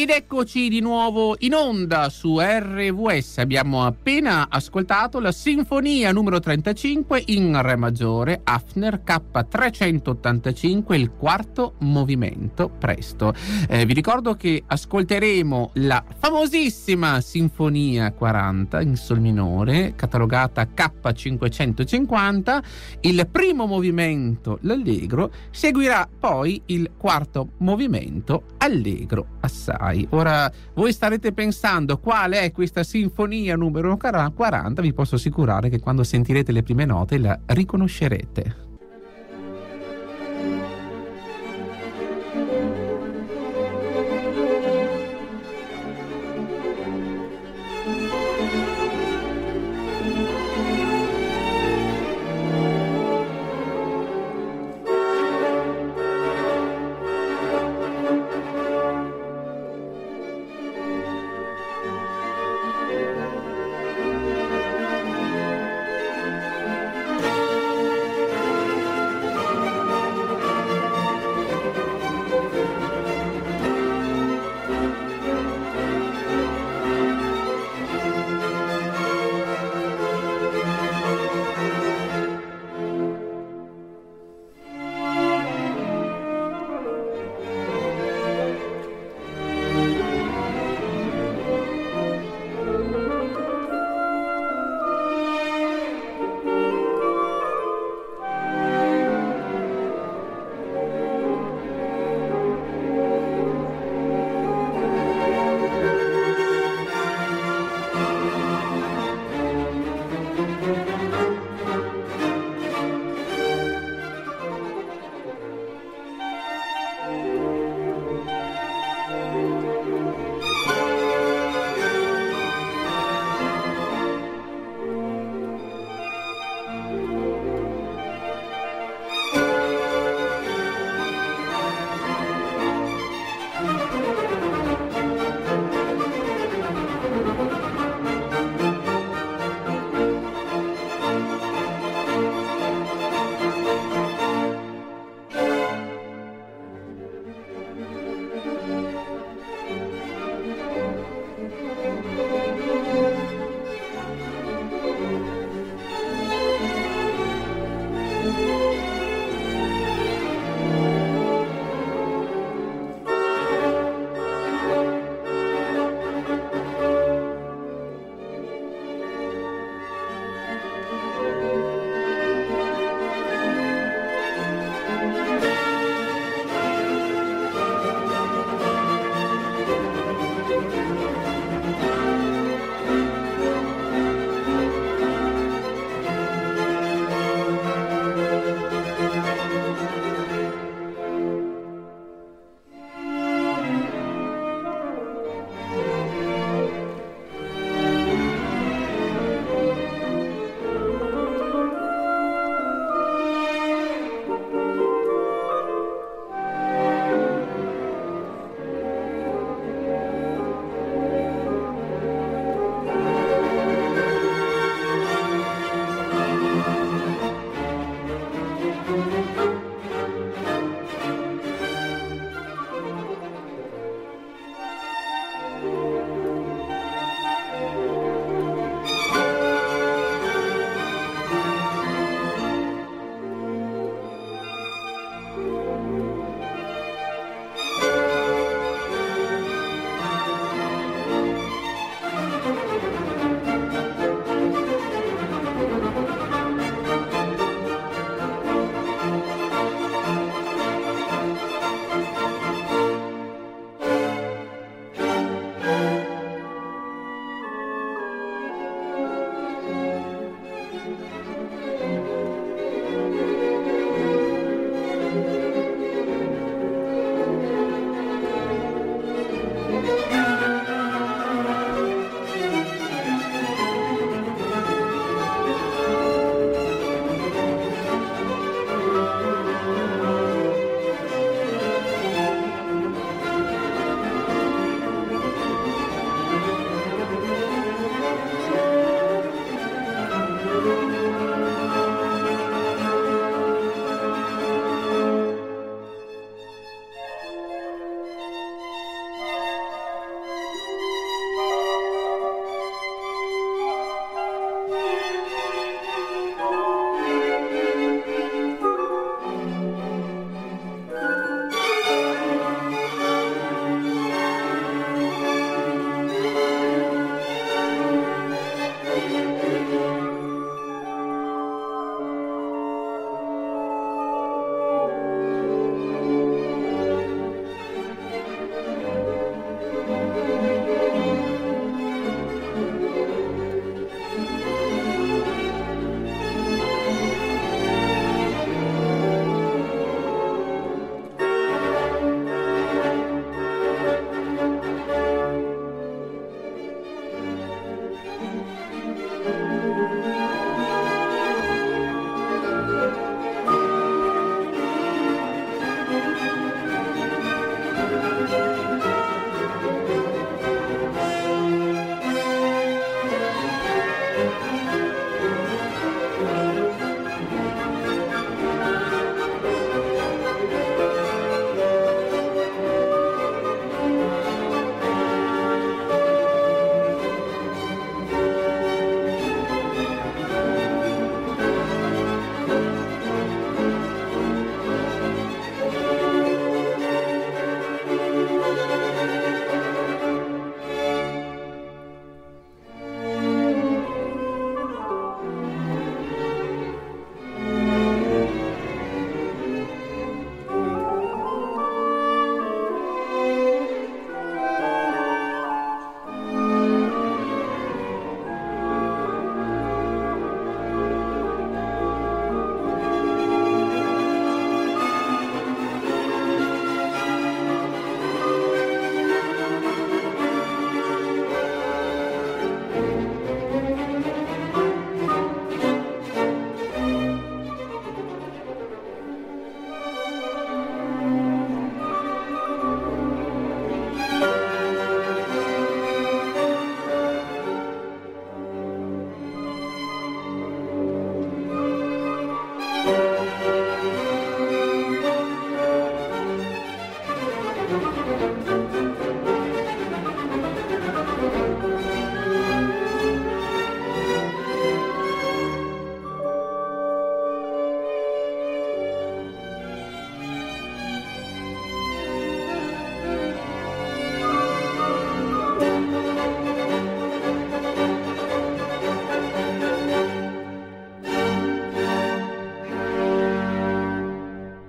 Ed 0.10 0.25
eccoci 0.36 0.68
di 0.68 0.82
nuovo 0.82 1.38
in 1.40 1.54
onda 1.54 2.10
su 2.10 2.40
RVS. 2.42 3.38
Abbiamo 3.38 3.86
appena 3.86 4.48
ascoltato 4.50 5.22
la 5.22 5.32
sinfonia 5.32 6.12
numero 6.12 6.42
35 6.42 7.24
in 7.28 7.62
Re 7.62 7.78
maggiore, 7.78 8.42
Hafner 8.44 9.02
K385, 9.06 10.94
il 10.96 11.12
quarto 11.12 11.76
movimento 11.80 12.68
presto. 12.68 13.34
Eh, 13.70 13.86
vi 13.86 13.94
ricordo 13.94 14.34
che 14.34 14.62
ascolteremo 14.68 15.72
la 15.76 16.04
famosissima 16.20 17.22
sinfonia 17.22 18.12
40 18.12 18.82
in 18.82 18.98
Sol 18.98 19.22
minore, 19.22 19.94
catalogata 19.96 20.68
K550. 20.76 22.64
Il 23.00 23.26
primo 23.32 23.68
movimento, 23.68 24.58
l'allegro, 24.64 25.32
seguirà 25.50 26.10
poi 26.20 26.62
il 26.66 26.92
quarto 26.98 27.52
movimento, 27.60 28.44
allegro 28.58 29.38
assai 29.40 29.96
mai. 29.96 30.08
Ora 30.26 30.52
voi 30.74 30.92
starete 30.92 31.34
pensando 31.34 32.00
qual 32.00 32.32
è 32.32 32.52
questa 32.52 32.82
sinfonia 32.82 33.56
numero 33.56 33.96
40, 33.96 34.82
vi 34.82 34.92
posso 34.92 35.16
assicurare 35.16 35.70
che 35.70 35.80
quando 35.80 36.04
sentirete 36.04 36.52
le 36.52 36.64
prime 36.64 36.86
note 36.86 37.20
la 37.20 37.40
riconoscerete. 37.46 38.65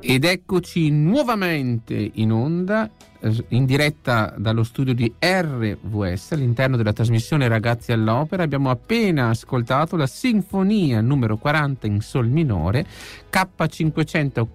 Ed 0.08 0.22
eccoci 0.22 0.88
nuovamente 0.88 2.12
in 2.14 2.30
onda, 2.30 2.88
in 3.48 3.64
diretta 3.64 4.32
dallo 4.38 4.62
studio 4.62 4.94
di 4.94 5.12
RVS 5.18 6.30
all'interno 6.30 6.76
della 6.76 6.92
trasmissione 6.92 7.48
Ragazzi 7.48 7.90
all'Opera. 7.90 8.44
Abbiamo 8.44 8.70
appena 8.70 9.30
ascoltato 9.30 9.96
la 9.96 10.06
Sinfonia 10.06 11.00
numero 11.00 11.38
40 11.38 11.88
in 11.88 12.00
Sol 12.02 12.28
minore, 12.28 12.86
K500 13.32 14.46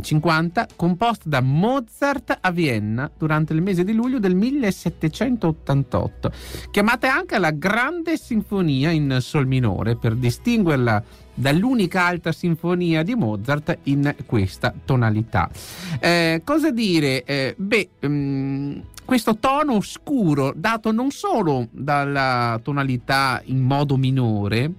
50, 0.00 0.66
composta 0.74 1.28
da 1.28 1.40
Mozart 1.40 2.38
a 2.40 2.50
Vienna 2.50 3.08
durante 3.16 3.52
il 3.52 3.62
mese 3.62 3.84
di 3.84 3.92
luglio 3.92 4.18
del 4.18 4.34
1788, 4.34 6.32
chiamata 6.72 7.14
anche 7.14 7.38
la 7.38 7.52
Grande 7.52 8.16
Sinfonia 8.16 8.90
in 8.90 9.18
Sol 9.20 9.46
minore 9.46 9.94
per 9.96 10.16
distinguerla 10.16 11.04
dall'unica 11.34 12.06
alta 12.06 12.32
sinfonia 12.32 13.02
di 13.02 13.14
Mozart 13.14 13.78
in 13.84 14.14
questa 14.26 14.72
tonalità. 14.84 15.48
Eh, 15.98 16.42
cosa 16.44 16.70
dire? 16.70 17.24
Eh, 17.24 17.54
beh, 17.56 17.88
um, 18.02 18.82
questo 19.04 19.36
tono 19.36 19.74
oscuro 19.74 20.52
dato 20.54 20.92
non 20.92 21.10
solo 21.10 21.68
dalla 21.70 22.58
tonalità 22.62 23.42
in 23.46 23.60
modo 23.60 23.96
minore, 23.96 24.72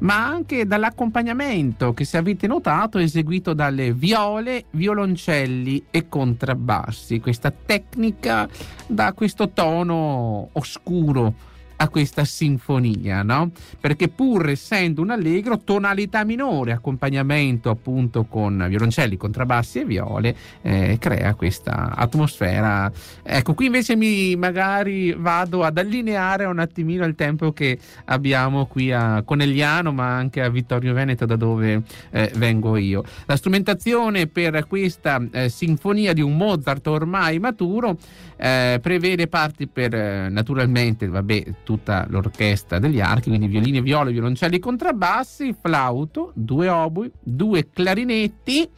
ma 0.00 0.26
anche 0.26 0.66
dall'accompagnamento 0.66 1.94
che 1.94 2.04
se 2.04 2.18
avete 2.18 2.46
notato 2.46 2.98
è 2.98 3.02
eseguito 3.02 3.54
dalle 3.54 3.92
viole, 3.92 4.64
violoncelli 4.70 5.86
e 5.90 6.08
contrabbassi. 6.08 7.20
Questa 7.20 7.50
tecnica 7.50 8.48
dà 8.86 9.12
questo 9.12 9.50
tono 9.50 10.50
oscuro 10.52 11.34
a 11.80 11.88
questa 11.88 12.24
sinfonia, 12.24 13.22
no? 13.22 13.52
Perché 13.80 14.08
pur 14.08 14.48
essendo 14.48 15.00
un 15.00 15.10
allegro, 15.10 15.58
tonalità 15.58 16.24
minore, 16.24 16.72
accompagnamento 16.72 17.70
appunto 17.70 18.24
con 18.24 18.66
violoncelli, 18.68 19.16
contrabbassi 19.16 19.80
e 19.80 19.84
viole, 19.84 20.36
eh, 20.62 20.96
crea 20.98 21.34
questa 21.34 21.94
atmosfera. 21.94 22.90
Ecco, 23.22 23.54
qui 23.54 23.66
invece 23.66 23.94
mi 23.94 24.34
magari 24.34 25.12
vado 25.12 25.62
ad 25.62 25.78
allineare 25.78 26.46
un 26.46 26.58
attimino 26.58 27.04
il 27.04 27.14
tempo 27.14 27.52
che 27.52 27.78
abbiamo 28.06 28.66
qui 28.66 28.90
a 28.92 29.22
Conegliano, 29.22 29.92
ma 29.92 30.16
anche 30.16 30.42
a 30.42 30.48
Vittorio 30.48 30.92
Veneto, 30.92 31.26
da 31.26 31.36
dove 31.36 31.82
eh, 32.10 32.32
vengo 32.34 32.76
io. 32.76 33.04
La 33.26 33.36
strumentazione 33.36 34.26
per 34.26 34.66
questa 34.66 35.24
eh, 35.30 35.48
sinfonia 35.48 36.12
di 36.12 36.22
un 36.22 36.36
Mozart 36.36 36.86
ormai 36.88 37.38
maturo 37.38 37.96
eh, 38.38 38.78
prevede 38.80 39.26
parti 39.26 39.66
per 39.66 39.94
eh, 39.94 40.28
naturalmente, 40.28 41.08
vabbè, 41.08 41.54
tutta 41.64 42.06
l'orchestra 42.08 42.78
degli 42.78 43.00
archi, 43.00 43.28
quindi 43.28 43.48
violini, 43.48 43.80
viole, 43.80 44.12
violoncelli, 44.12 44.58
contrabbassi, 44.60 45.54
flauto, 45.60 46.30
due 46.34 46.68
obui, 46.68 47.10
due 47.20 47.68
clarinetti 47.72 48.68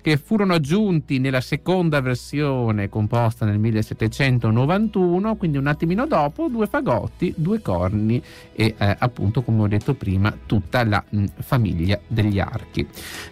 che 0.00 0.16
furono 0.16 0.54
aggiunti 0.54 1.18
nella 1.18 1.40
seconda 1.40 2.00
versione 2.00 2.88
composta 2.88 3.44
nel 3.44 3.58
1791, 3.58 5.36
quindi 5.36 5.58
un 5.58 5.66
attimino 5.66 6.06
dopo, 6.06 6.48
due 6.48 6.66
fagotti, 6.66 7.34
due 7.36 7.60
corni 7.60 8.22
e 8.54 8.74
eh, 8.78 8.96
appunto, 8.98 9.42
come 9.42 9.62
ho 9.62 9.68
detto 9.68 9.94
prima, 9.94 10.34
tutta 10.46 10.84
la 10.84 11.02
mh, 11.06 11.24
famiglia 11.40 11.98
degli 12.06 12.38
archi. 12.38 12.86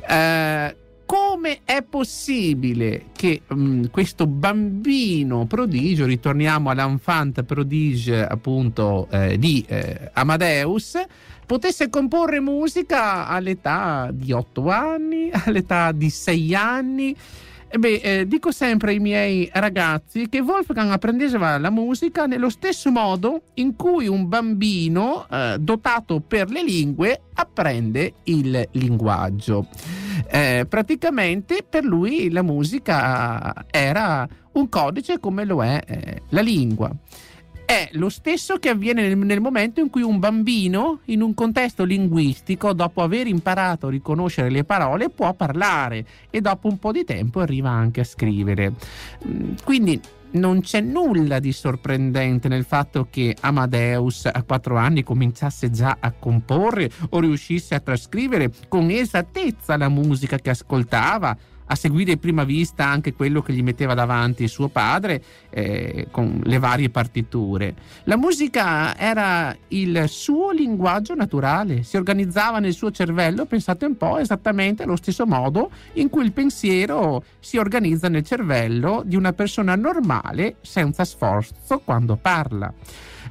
Eh, 0.08 0.76
come 1.06 1.60
è 1.64 1.82
possibile 1.82 3.06
che 3.12 3.42
um, 3.48 3.88
questo 3.90 4.26
bambino 4.26 5.46
prodigio, 5.46 6.04
ritorniamo 6.04 6.68
all'enfant 6.68 7.44
prodige 7.44 8.26
appunto 8.26 9.06
eh, 9.10 9.38
di 9.38 9.64
eh, 9.68 10.10
Amadeus, 10.12 11.00
potesse 11.46 11.88
comporre 11.88 12.40
musica 12.40 13.28
all'età 13.28 14.10
di 14.12 14.32
8 14.32 14.68
anni, 14.68 15.30
all'età 15.46 15.92
di 15.92 16.10
6 16.10 16.54
anni? 16.54 17.16
Beh, 17.68 18.00
eh, 18.02 18.26
dico 18.26 18.52
sempre 18.52 18.92
ai 18.92 19.00
miei 19.00 19.50
ragazzi 19.52 20.28
che 20.28 20.40
Wolfgang 20.40 20.90
apprendeva 20.90 21.58
la 21.58 21.70
musica 21.70 22.26
nello 22.26 22.48
stesso 22.48 22.90
modo 22.90 23.42
in 23.54 23.74
cui 23.74 24.06
un 24.06 24.28
bambino 24.28 25.26
eh, 25.28 25.56
dotato 25.58 26.20
per 26.20 26.48
le 26.48 26.62
lingue 26.62 27.22
apprende 27.34 28.14
il 28.24 28.68
linguaggio. 28.72 29.66
Eh, 30.28 30.64
praticamente 30.68 31.66
per 31.68 31.84
lui 31.84 32.30
la 32.30 32.42
musica 32.42 33.66
era 33.70 34.26
un 34.52 34.68
codice 34.68 35.18
come 35.18 35.44
lo 35.44 35.62
è 35.62 35.82
eh, 35.86 36.22
la 36.30 36.40
lingua 36.40 36.90
è 37.66 37.88
lo 37.92 38.08
stesso 38.08 38.58
che 38.58 38.68
avviene 38.68 39.08
nel, 39.08 39.18
nel, 39.18 39.40
momento 39.40 39.80
in 39.80 39.90
cui 39.90 40.02
un 40.02 40.20
bambino, 40.20 41.00
in 41.06 41.20
un 41.20 41.34
contesto 41.34 41.82
linguistico, 41.84 42.72
dopo 42.72 43.02
aver 43.02 43.26
imparato 43.26 43.88
a 43.88 43.90
riconoscere 43.90 44.50
le 44.50 44.62
parole, 44.62 45.10
può 45.10 45.34
parlare 45.34 46.06
e 46.30 46.40
dopo 46.40 46.68
un 46.68 46.78
po' 46.78 46.92
di 46.92 47.04
tempo 47.04 47.40
arriva 47.40 47.68
anche 47.68 48.00
a 48.00 48.04
scrivere. 48.04 48.72
Mm, 49.26 49.54
quindi 49.64 50.00
non 50.32 50.60
c'è 50.60 50.80
nulla 50.80 51.40
di 51.40 51.52
sorprendente 51.52 52.48
nel 52.48 52.64
fatto 52.64 53.08
che 53.10 53.36
Amadeus 53.40 54.28
a 54.30 54.42
quattro 54.42 54.76
anni 54.76 55.02
cominciasse 55.02 55.70
già 55.70 55.96
a 55.98 56.12
comporre 56.12 56.90
o 57.10 57.20
riuscisse 57.20 57.74
a 57.74 57.80
trascrivere 57.80 58.50
con 58.68 58.90
esattezza 58.90 59.76
la 59.76 59.88
musica 59.88 60.38
che 60.38 60.50
ascoltava 60.50 61.36
a 61.66 61.74
seguire 61.74 62.12
in 62.12 62.18
prima 62.18 62.44
vista 62.44 62.86
anche 62.86 63.12
quello 63.12 63.42
che 63.42 63.52
gli 63.52 63.62
metteva 63.62 63.94
davanti 63.94 64.48
suo 64.48 64.68
padre 64.68 65.22
eh, 65.50 66.08
con 66.10 66.40
le 66.44 66.58
varie 66.58 66.90
partiture. 66.90 67.74
La 68.04 68.16
musica 68.16 68.96
era 68.96 69.56
il 69.68 70.04
suo 70.08 70.50
linguaggio 70.50 71.14
naturale, 71.14 71.82
si 71.82 71.96
organizzava 71.96 72.58
nel 72.58 72.72
suo 72.72 72.90
cervello, 72.90 73.46
pensate 73.46 73.84
un 73.86 73.96
po', 73.96 74.18
esattamente 74.18 74.82
allo 74.82 74.96
stesso 74.96 75.26
modo 75.26 75.70
in 75.94 76.08
cui 76.08 76.24
il 76.24 76.32
pensiero 76.32 77.24
si 77.38 77.58
organizza 77.58 78.08
nel 78.08 78.22
cervello 78.22 79.02
di 79.04 79.16
una 79.16 79.32
persona 79.32 79.74
normale 79.74 80.56
senza 80.60 81.04
sforzo 81.04 81.80
quando 81.84 82.16
parla. 82.16 82.72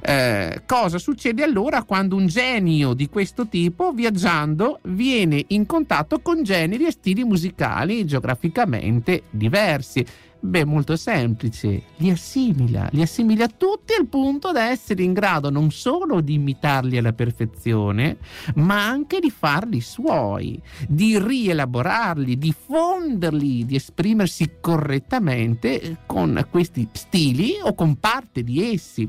Eh, 0.00 0.62
cosa 0.66 0.98
succede 0.98 1.42
allora 1.42 1.82
quando 1.82 2.16
un 2.16 2.26
genio 2.26 2.94
di 2.94 3.08
questo 3.08 3.46
tipo, 3.46 3.92
viaggiando, 3.92 4.80
viene 4.84 5.44
in 5.48 5.66
contatto 5.66 6.20
con 6.20 6.42
generi 6.42 6.86
e 6.86 6.92
stili 6.92 7.24
musicali 7.24 8.04
geograficamente 8.04 9.24
diversi? 9.30 10.04
Beh, 10.38 10.64
molto 10.64 10.96
semplice, 10.96 11.82
li 11.96 12.10
assimila, 12.10 12.88
li 12.92 13.02
assimila 13.02 13.48
tutti 13.48 13.94
al 13.98 14.06
punto 14.06 14.52
da 14.52 14.68
essere 14.68 15.02
in 15.02 15.12
grado 15.12 15.50
non 15.50 15.72
solo 15.72 16.20
di 16.20 16.34
imitarli 16.34 16.98
alla 16.98 17.14
perfezione, 17.14 18.18
ma 18.56 18.86
anche 18.86 19.18
di 19.18 19.30
farli 19.30 19.80
suoi, 19.80 20.60
di 20.86 21.18
rielaborarli, 21.18 22.38
di 22.38 22.54
fonderli, 22.54 23.64
di 23.64 23.74
esprimersi 23.74 24.58
correttamente 24.60 26.02
con 26.06 26.46
questi 26.48 26.86
stili 26.92 27.54
o 27.60 27.74
con 27.74 27.96
parte 27.96 28.44
di 28.44 28.72
essi. 28.72 29.08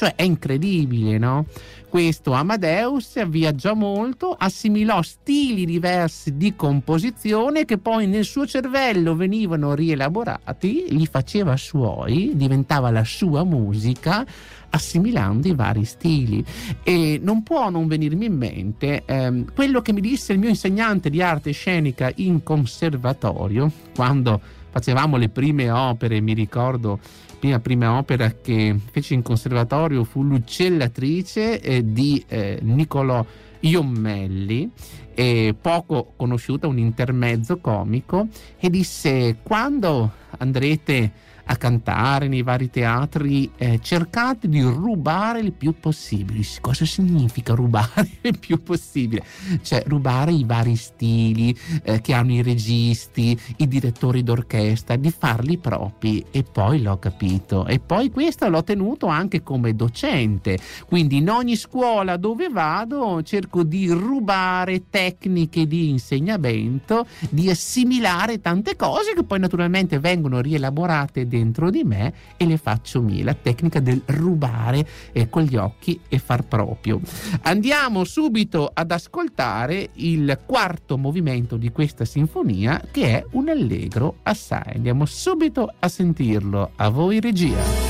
Cioè 0.00 0.14
è 0.14 0.22
incredibile, 0.22 1.18
no? 1.18 1.44
Questo 1.86 2.32
Amadeus 2.32 3.22
viaggiò 3.28 3.74
molto, 3.74 4.34
assimilò 4.34 5.02
stili 5.02 5.66
diversi 5.66 6.38
di 6.38 6.56
composizione 6.56 7.66
che 7.66 7.76
poi 7.76 8.06
nel 8.06 8.24
suo 8.24 8.46
cervello 8.46 9.14
venivano 9.14 9.74
rielaborati, 9.74 10.86
li 10.88 11.04
faceva 11.04 11.54
suoi, 11.58 12.30
diventava 12.32 12.88
la 12.90 13.04
sua 13.04 13.44
musica, 13.44 14.24
assimilando 14.70 15.48
i 15.48 15.54
vari 15.54 15.84
stili. 15.84 16.42
E 16.82 17.20
non 17.22 17.42
può 17.42 17.68
non 17.68 17.86
venirmi 17.86 18.24
in 18.24 18.36
mente 18.38 19.02
ehm, 19.04 19.52
quello 19.54 19.82
che 19.82 19.92
mi 19.92 20.00
disse 20.00 20.32
il 20.32 20.38
mio 20.38 20.48
insegnante 20.48 21.10
di 21.10 21.20
arte 21.20 21.50
scenica 21.50 22.10
in 22.14 22.42
conservatorio, 22.42 23.70
quando 23.94 24.40
facevamo 24.70 25.18
le 25.18 25.28
prime 25.28 25.70
opere, 25.70 26.22
mi 26.22 26.32
ricordo 26.32 27.00
mia 27.40 27.58
prima 27.58 27.96
opera 27.96 28.32
che 28.32 28.76
feci 28.90 29.14
in 29.14 29.22
conservatorio 29.22 30.04
fu 30.04 30.22
L'uccellatrice 30.22 31.60
eh, 31.60 31.92
di 31.92 32.22
eh, 32.28 32.58
Niccolò 32.62 33.24
Iommelli, 33.60 34.70
eh, 35.14 35.54
poco 35.60 36.12
conosciuta, 36.16 36.66
un 36.66 36.78
intermezzo 36.78 37.58
comico, 37.58 38.28
e 38.58 38.70
disse 38.70 39.36
quando 39.42 40.12
andrete 40.38 41.12
a 41.50 41.56
cantare 41.56 42.28
nei 42.28 42.42
vari 42.42 42.70
teatri, 42.70 43.50
eh, 43.56 43.80
cercate 43.82 44.48
di 44.48 44.62
rubare 44.62 45.40
il 45.40 45.52
più 45.52 45.74
possibile. 45.78 46.44
Cosa 46.60 46.84
significa 46.84 47.54
rubare 47.54 48.08
il 48.22 48.38
più 48.38 48.62
possibile? 48.62 49.24
Cioè 49.60 49.82
rubare 49.86 50.32
i 50.32 50.44
vari 50.44 50.76
stili 50.76 51.56
eh, 51.82 52.00
che 52.00 52.14
hanno 52.14 52.34
i 52.34 52.42
registi, 52.42 53.38
i 53.56 53.66
direttori 53.66 54.22
d'orchestra, 54.22 54.94
di 54.94 55.10
farli 55.10 55.58
propri 55.58 56.24
e 56.30 56.44
poi 56.44 56.82
l'ho 56.82 56.98
capito. 56.98 57.66
E 57.66 57.80
poi 57.80 58.10
questo 58.10 58.48
l'ho 58.48 58.62
tenuto 58.62 59.06
anche 59.06 59.42
come 59.42 59.74
docente. 59.74 60.56
Quindi 60.86 61.16
in 61.16 61.30
ogni 61.30 61.56
scuola 61.56 62.16
dove 62.16 62.48
vado 62.48 63.22
cerco 63.24 63.64
di 63.64 63.90
rubare 63.90 64.84
tecniche 64.88 65.66
di 65.66 65.88
insegnamento, 65.88 67.06
di 67.28 67.50
assimilare 67.50 68.40
tante 68.40 68.76
cose 68.76 69.14
che 69.14 69.24
poi 69.24 69.40
naturalmente 69.40 69.98
vengono 69.98 70.40
rielaborate 70.40 71.26
dentro 71.26 71.38
dentro 71.40 71.70
di 71.70 71.84
me 71.84 72.12
e 72.36 72.44
le 72.44 72.58
faccio 72.58 73.00
mie. 73.00 73.24
La 73.24 73.34
tecnica 73.34 73.80
del 73.80 74.02
rubare 74.06 74.86
eh, 75.12 75.28
con 75.28 75.42
gli 75.42 75.56
occhi 75.56 75.98
e 76.08 76.18
far 76.18 76.44
proprio. 76.44 77.00
Andiamo 77.42 78.04
subito 78.04 78.70
ad 78.72 78.90
ascoltare 78.90 79.90
il 79.94 80.38
quarto 80.46 80.98
movimento 80.98 81.56
di 81.56 81.70
questa 81.72 82.04
sinfonia 82.04 82.82
che 82.90 83.06
è 83.06 83.24
un 83.32 83.48
allegro 83.48 84.16
assai. 84.22 84.74
Andiamo 84.74 85.06
subito 85.06 85.72
a 85.78 85.88
sentirlo. 85.88 86.72
A 86.76 86.88
voi 86.88 87.20
regia. 87.20 87.89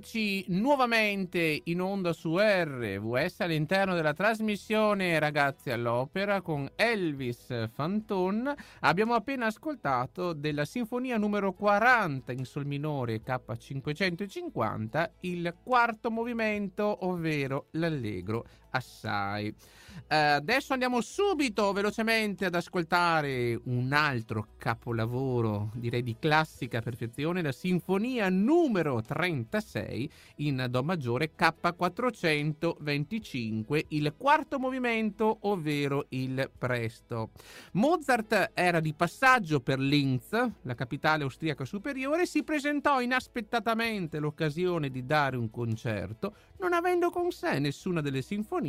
Eccoci 0.00 0.46
nuovamente 0.48 1.60
in 1.64 1.82
onda 1.82 2.14
su 2.14 2.38
RVS 2.38 3.40
all'interno 3.40 3.94
della 3.94 4.14
trasmissione 4.14 5.18
Ragazzi 5.18 5.68
all'Opera 5.68 6.40
con 6.40 6.66
Elvis 6.74 7.68
Fanton. 7.74 8.50
Abbiamo 8.80 9.12
appena 9.12 9.44
ascoltato 9.44 10.32
della 10.32 10.64
sinfonia 10.64 11.18
numero 11.18 11.52
40 11.52 12.32
in 12.32 12.46
sol 12.46 12.64
minore 12.64 13.20
K550 13.22 15.10
il 15.20 15.54
quarto 15.62 16.10
movimento, 16.10 17.04
ovvero 17.04 17.66
l'allegro 17.72 18.46
assai. 18.70 19.48
Uh, 19.50 20.38
adesso 20.38 20.72
andiamo 20.72 21.00
subito 21.00 21.72
velocemente 21.72 22.44
ad 22.44 22.54
ascoltare 22.54 23.60
un 23.64 23.92
altro 23.92 24.48
capolavoro, 24.56 25.70
direi 25.74 26.02
di 26.02 26.16
classica 26.18 26.80
perfezione, 26.80 27.42
la 27.42 27.52
sinfonia 27.52 28.28
numero 28.28 29.02
36 29.02 30.10
in 30.36 30.66
Do 30.68 30.82
maggiore 30.82 31.30
K425, 31.36 33.84
il 33.88 34.14
quarto 34.16 34.58
movimento, 34.58 35.38
ovvero 35.42 36.06
il 36.10 36.50
presto. 36.56 37.30
Mozart 37.72 38.52
era 38.54 38.80
di 38.80 38.94
passaggio 38.94 39.60
per 39.60 39.78
Linz, 39.78 40.30
la 40.62 40.74
capitale 40.74 41.22
austriaca 41.22 41.64
superiore, 41.64 42.26
si 42.26 42.42
presentò 42.42 43.00
inaspettatamente 43.00 44.18
l'occasione 44.18 44.90
di 44.90 45.04
dare 45.04 45.36
un 45.36 45.50
concerto, 45.50 46.34
non 46.58 46.72
avendo 46.72 47.10
con 47.10 47.30
sé 47.30 47.58
nessuna 47.58 48.00
delle 48.00 48.22
sinfonie 48.22 48.59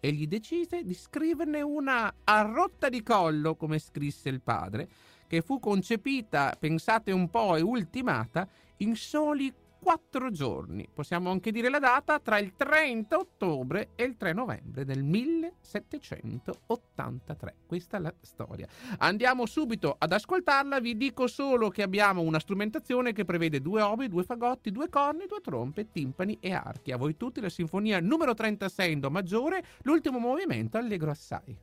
egli 0.00 0.26
decise 0.26 0.84
di 0.84 0.94
scriverne 0.94 1.60
una 1.60 2.12
a 2.24 2.42
rotta 2.42 2.88
di 2.88 3.02
collo, 3.02 3.56
come 3.56 3.78
scrisse 3.78 4.28
il 4.28 4.40
padre, 4.40 4.88
che 5.26 5.42
fu 5.42 5.58
concepita, 5.58 6.56
pensate 6.58 7.10
un 7.12 7.28
po', 7.28 7.56
e 7.56 7.60
ultimata 7.60 8.48
in 8.78 8.96
soli 8.96 9.52
quattro 9.82 10.30
giorni, 10.30 10.88
possiamo 10.92 11.32
anche 11.32 11.50
dire 11.50 11.68
la 11.68 11.80
data, 11.80 12.20
tra 12.20 12.38
il 12.38 12.54
30 12.54 13.16
ottobre 13.16 13.88
e 13.96 14.04
il 14.04 14.16
3 14.16 14.32
novembre 14.32 14.84
del 14.84 15.02
1783. 15.02 17.56
Questa 17.66 17.96
è 17.96 18.00
la 18.00 18.14
storia. 18.20 18.68
Andiamo 18.98 19.44
subito 19.44 19.96
ad 19.98 20.12
ascoltarla, 20.12 20.78
vi 20.78 20.96
dico 20.96 21.26
solo 21.26 21.68
che 21.68 21.82
abbiamo 21.82 22.22
una 22.22 22.38
strumentazione 22.38 23.12
che 23.12 23.24
prevede 23.24 23.60
due 23.60 23.82
obi, 23.82 24.06
due 24.06 24.22
fagotti, 24.22 24.70
due 24.70 24.88
corni, 24.88 25.26
due 25.26 25.40
trompe, 25.40 25.90
timpani 25.90 26.38
e 26.40 26.52
archi. 26.52 26.92
A 26.92 26.96
voi 26.96 27.16
tutti 27.16 27.40
la 27.40 27.48
sinfonia 27.48 27.98
numero 27.98 28.34
36 28.34 28.92
in 28.92 29.00
Do 29.00 29.10
maggiore, 29.10 29.64
l'ultimo 29.82 30.20
movimento 30.20 30.78
allegro 30.78 31.10
assai. 31.10 31.58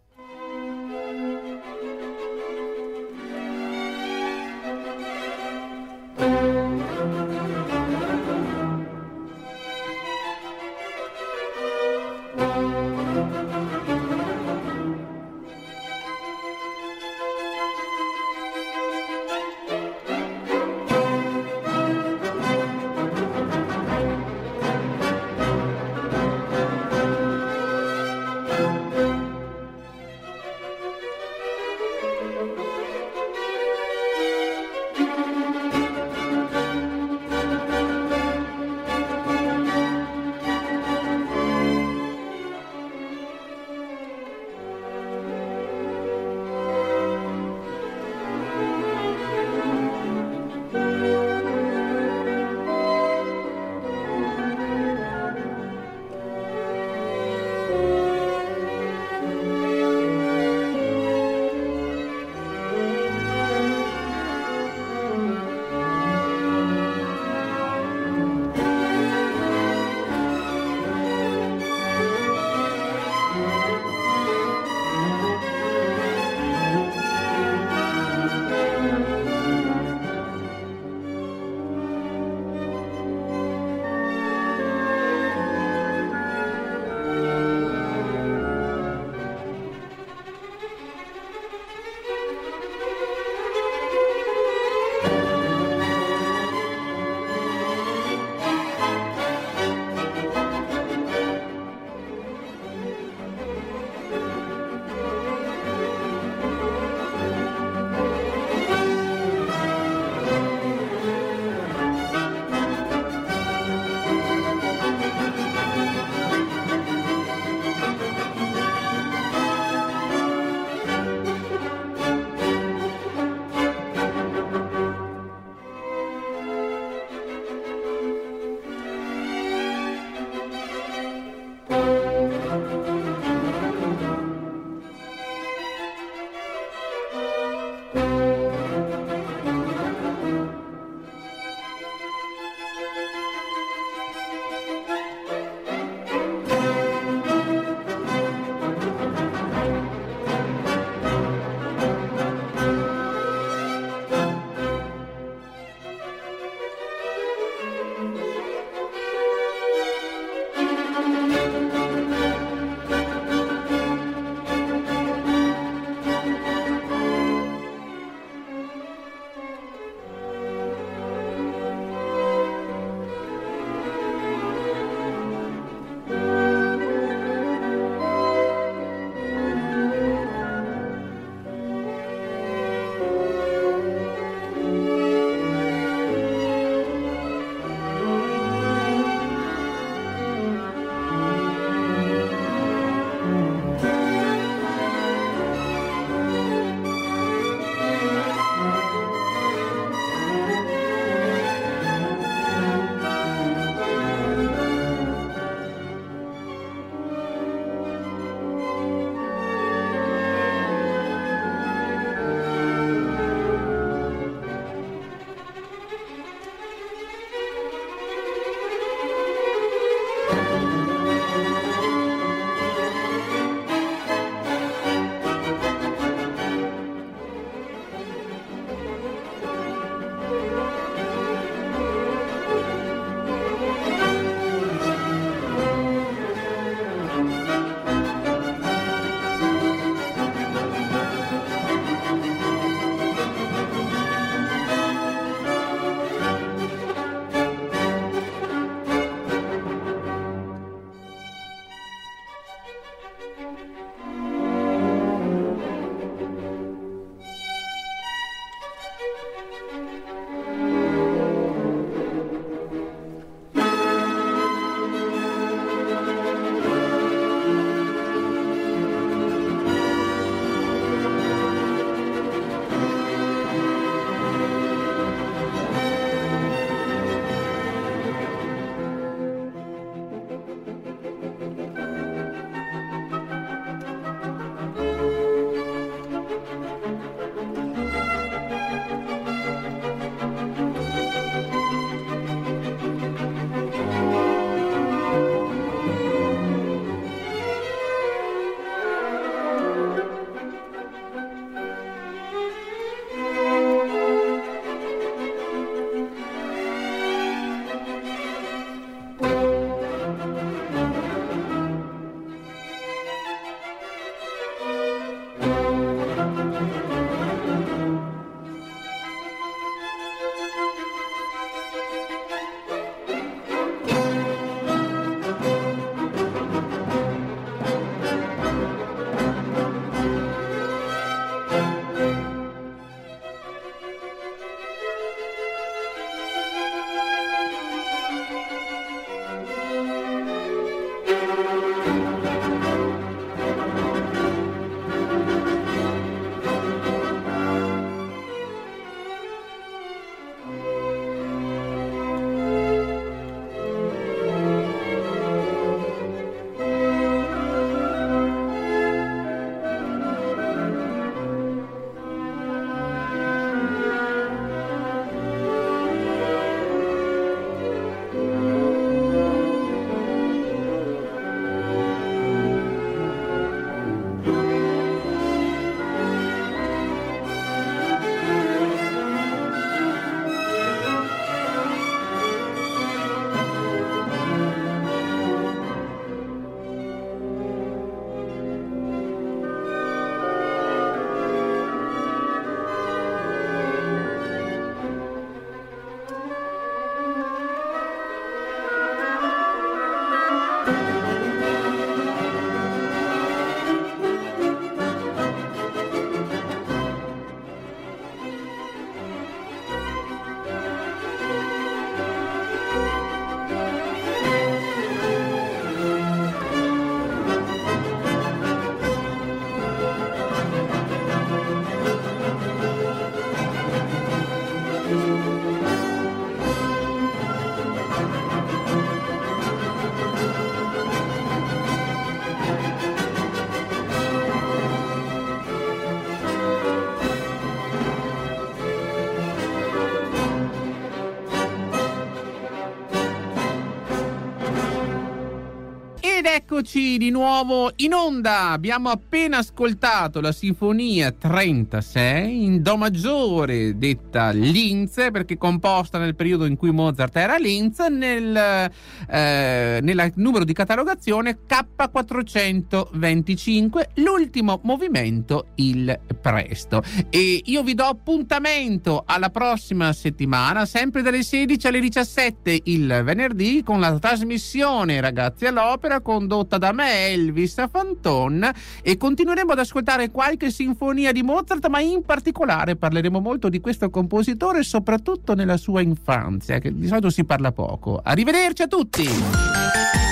Eccoci 446.60 446.98
di 446.98 447.10
nuovo 447.10 447.72
in 447.78 447.94
onda. 447.94 448.50
Abbiamo 448.50 448.90
appena 448.90 449.38
ascoltato 449.38 450.20
la 450.20 450.34
sinfonia 450.34 451.10
36 451.10 452.44
in 452.44 452.62
Do 452.62 452.76
maggiore, 452.76 453.78
detta 453.78 454.32
Linz, 454.32 454.96
perché 455.10 455.38
composta 455.38 456.00
nel 456.00 456.16
periodo 456.16 456.44
in 456.44 456.58
cui 456.58 456.72
Mozart 456.72 457.16
era 457.16 457.38
Linz, 457.38 457.80
nel, 457.80 458.36
eh, 458.36 459.80
nel 459.82 460.12
numero 460.16 460.44
di 460.44 460.52
catalogazione 460.52 461.38
K425, 461.48 463.92
l'ultimo 463.96 464.60
movimento, 464.64 465.52
il 465.56 465.98
presto. 466.22 466.84
E 467.10 467.42
io 467.42 467.64
vi 467.64 467.74
do 467.74 467.86
appuntamento 467.86 469.04
alla 469.06 469.30
prossima 469.30 469.94
settimana, 469.94 470.66
sempre 470.66 471.04
dalle 471.04 471.24
16 471.24 471.68
alle 471.68 471.80
17 471.80 472.60
il 472.66 473.02
venerdì, 473.06 473.64
con 473.64 473.80
la 473.80 473.98
trasmissione 473.98 475.00
Ragazzi 475.00 475.46
all'Opera 475.46 476.02
condotta 476.02 476.49
da 476.58 476.72
me, 476.72 477.08
Elvis 477.08 477.68
Fanton, 477.70 478.50
e 478.82 478.98
continueremo 478.98 479.52
ad 479.52 479.60
ascoltare 479.60 480.10
qualche 480.10 480.52
sinfonia 480.52 481.12
di 481.12 481.22
Mozart, 481.22 481.68
ma 481.68 481.80
in 481.80 482.04
particolare 482.04 482.76
parleremo 482.76 483.20
molto 483.20 483.50
di 483.50 483.60
questo 483.60 483.90
compositore, 483.90 484.64
soprattutto 484.64 485.36
nella 485.36 485.58
sua 485.58 485.82
infanzia, 485.82 486.60
che 486.60 486.74
di 486.74 486.88
solito 486.88 487.10
si 487.10 487.24
parla 487.24 487.52
poco. 487.52 488.00
Arrivederci 488.04 488.64
a 488.64 488.68
tutti! 488.68 490.09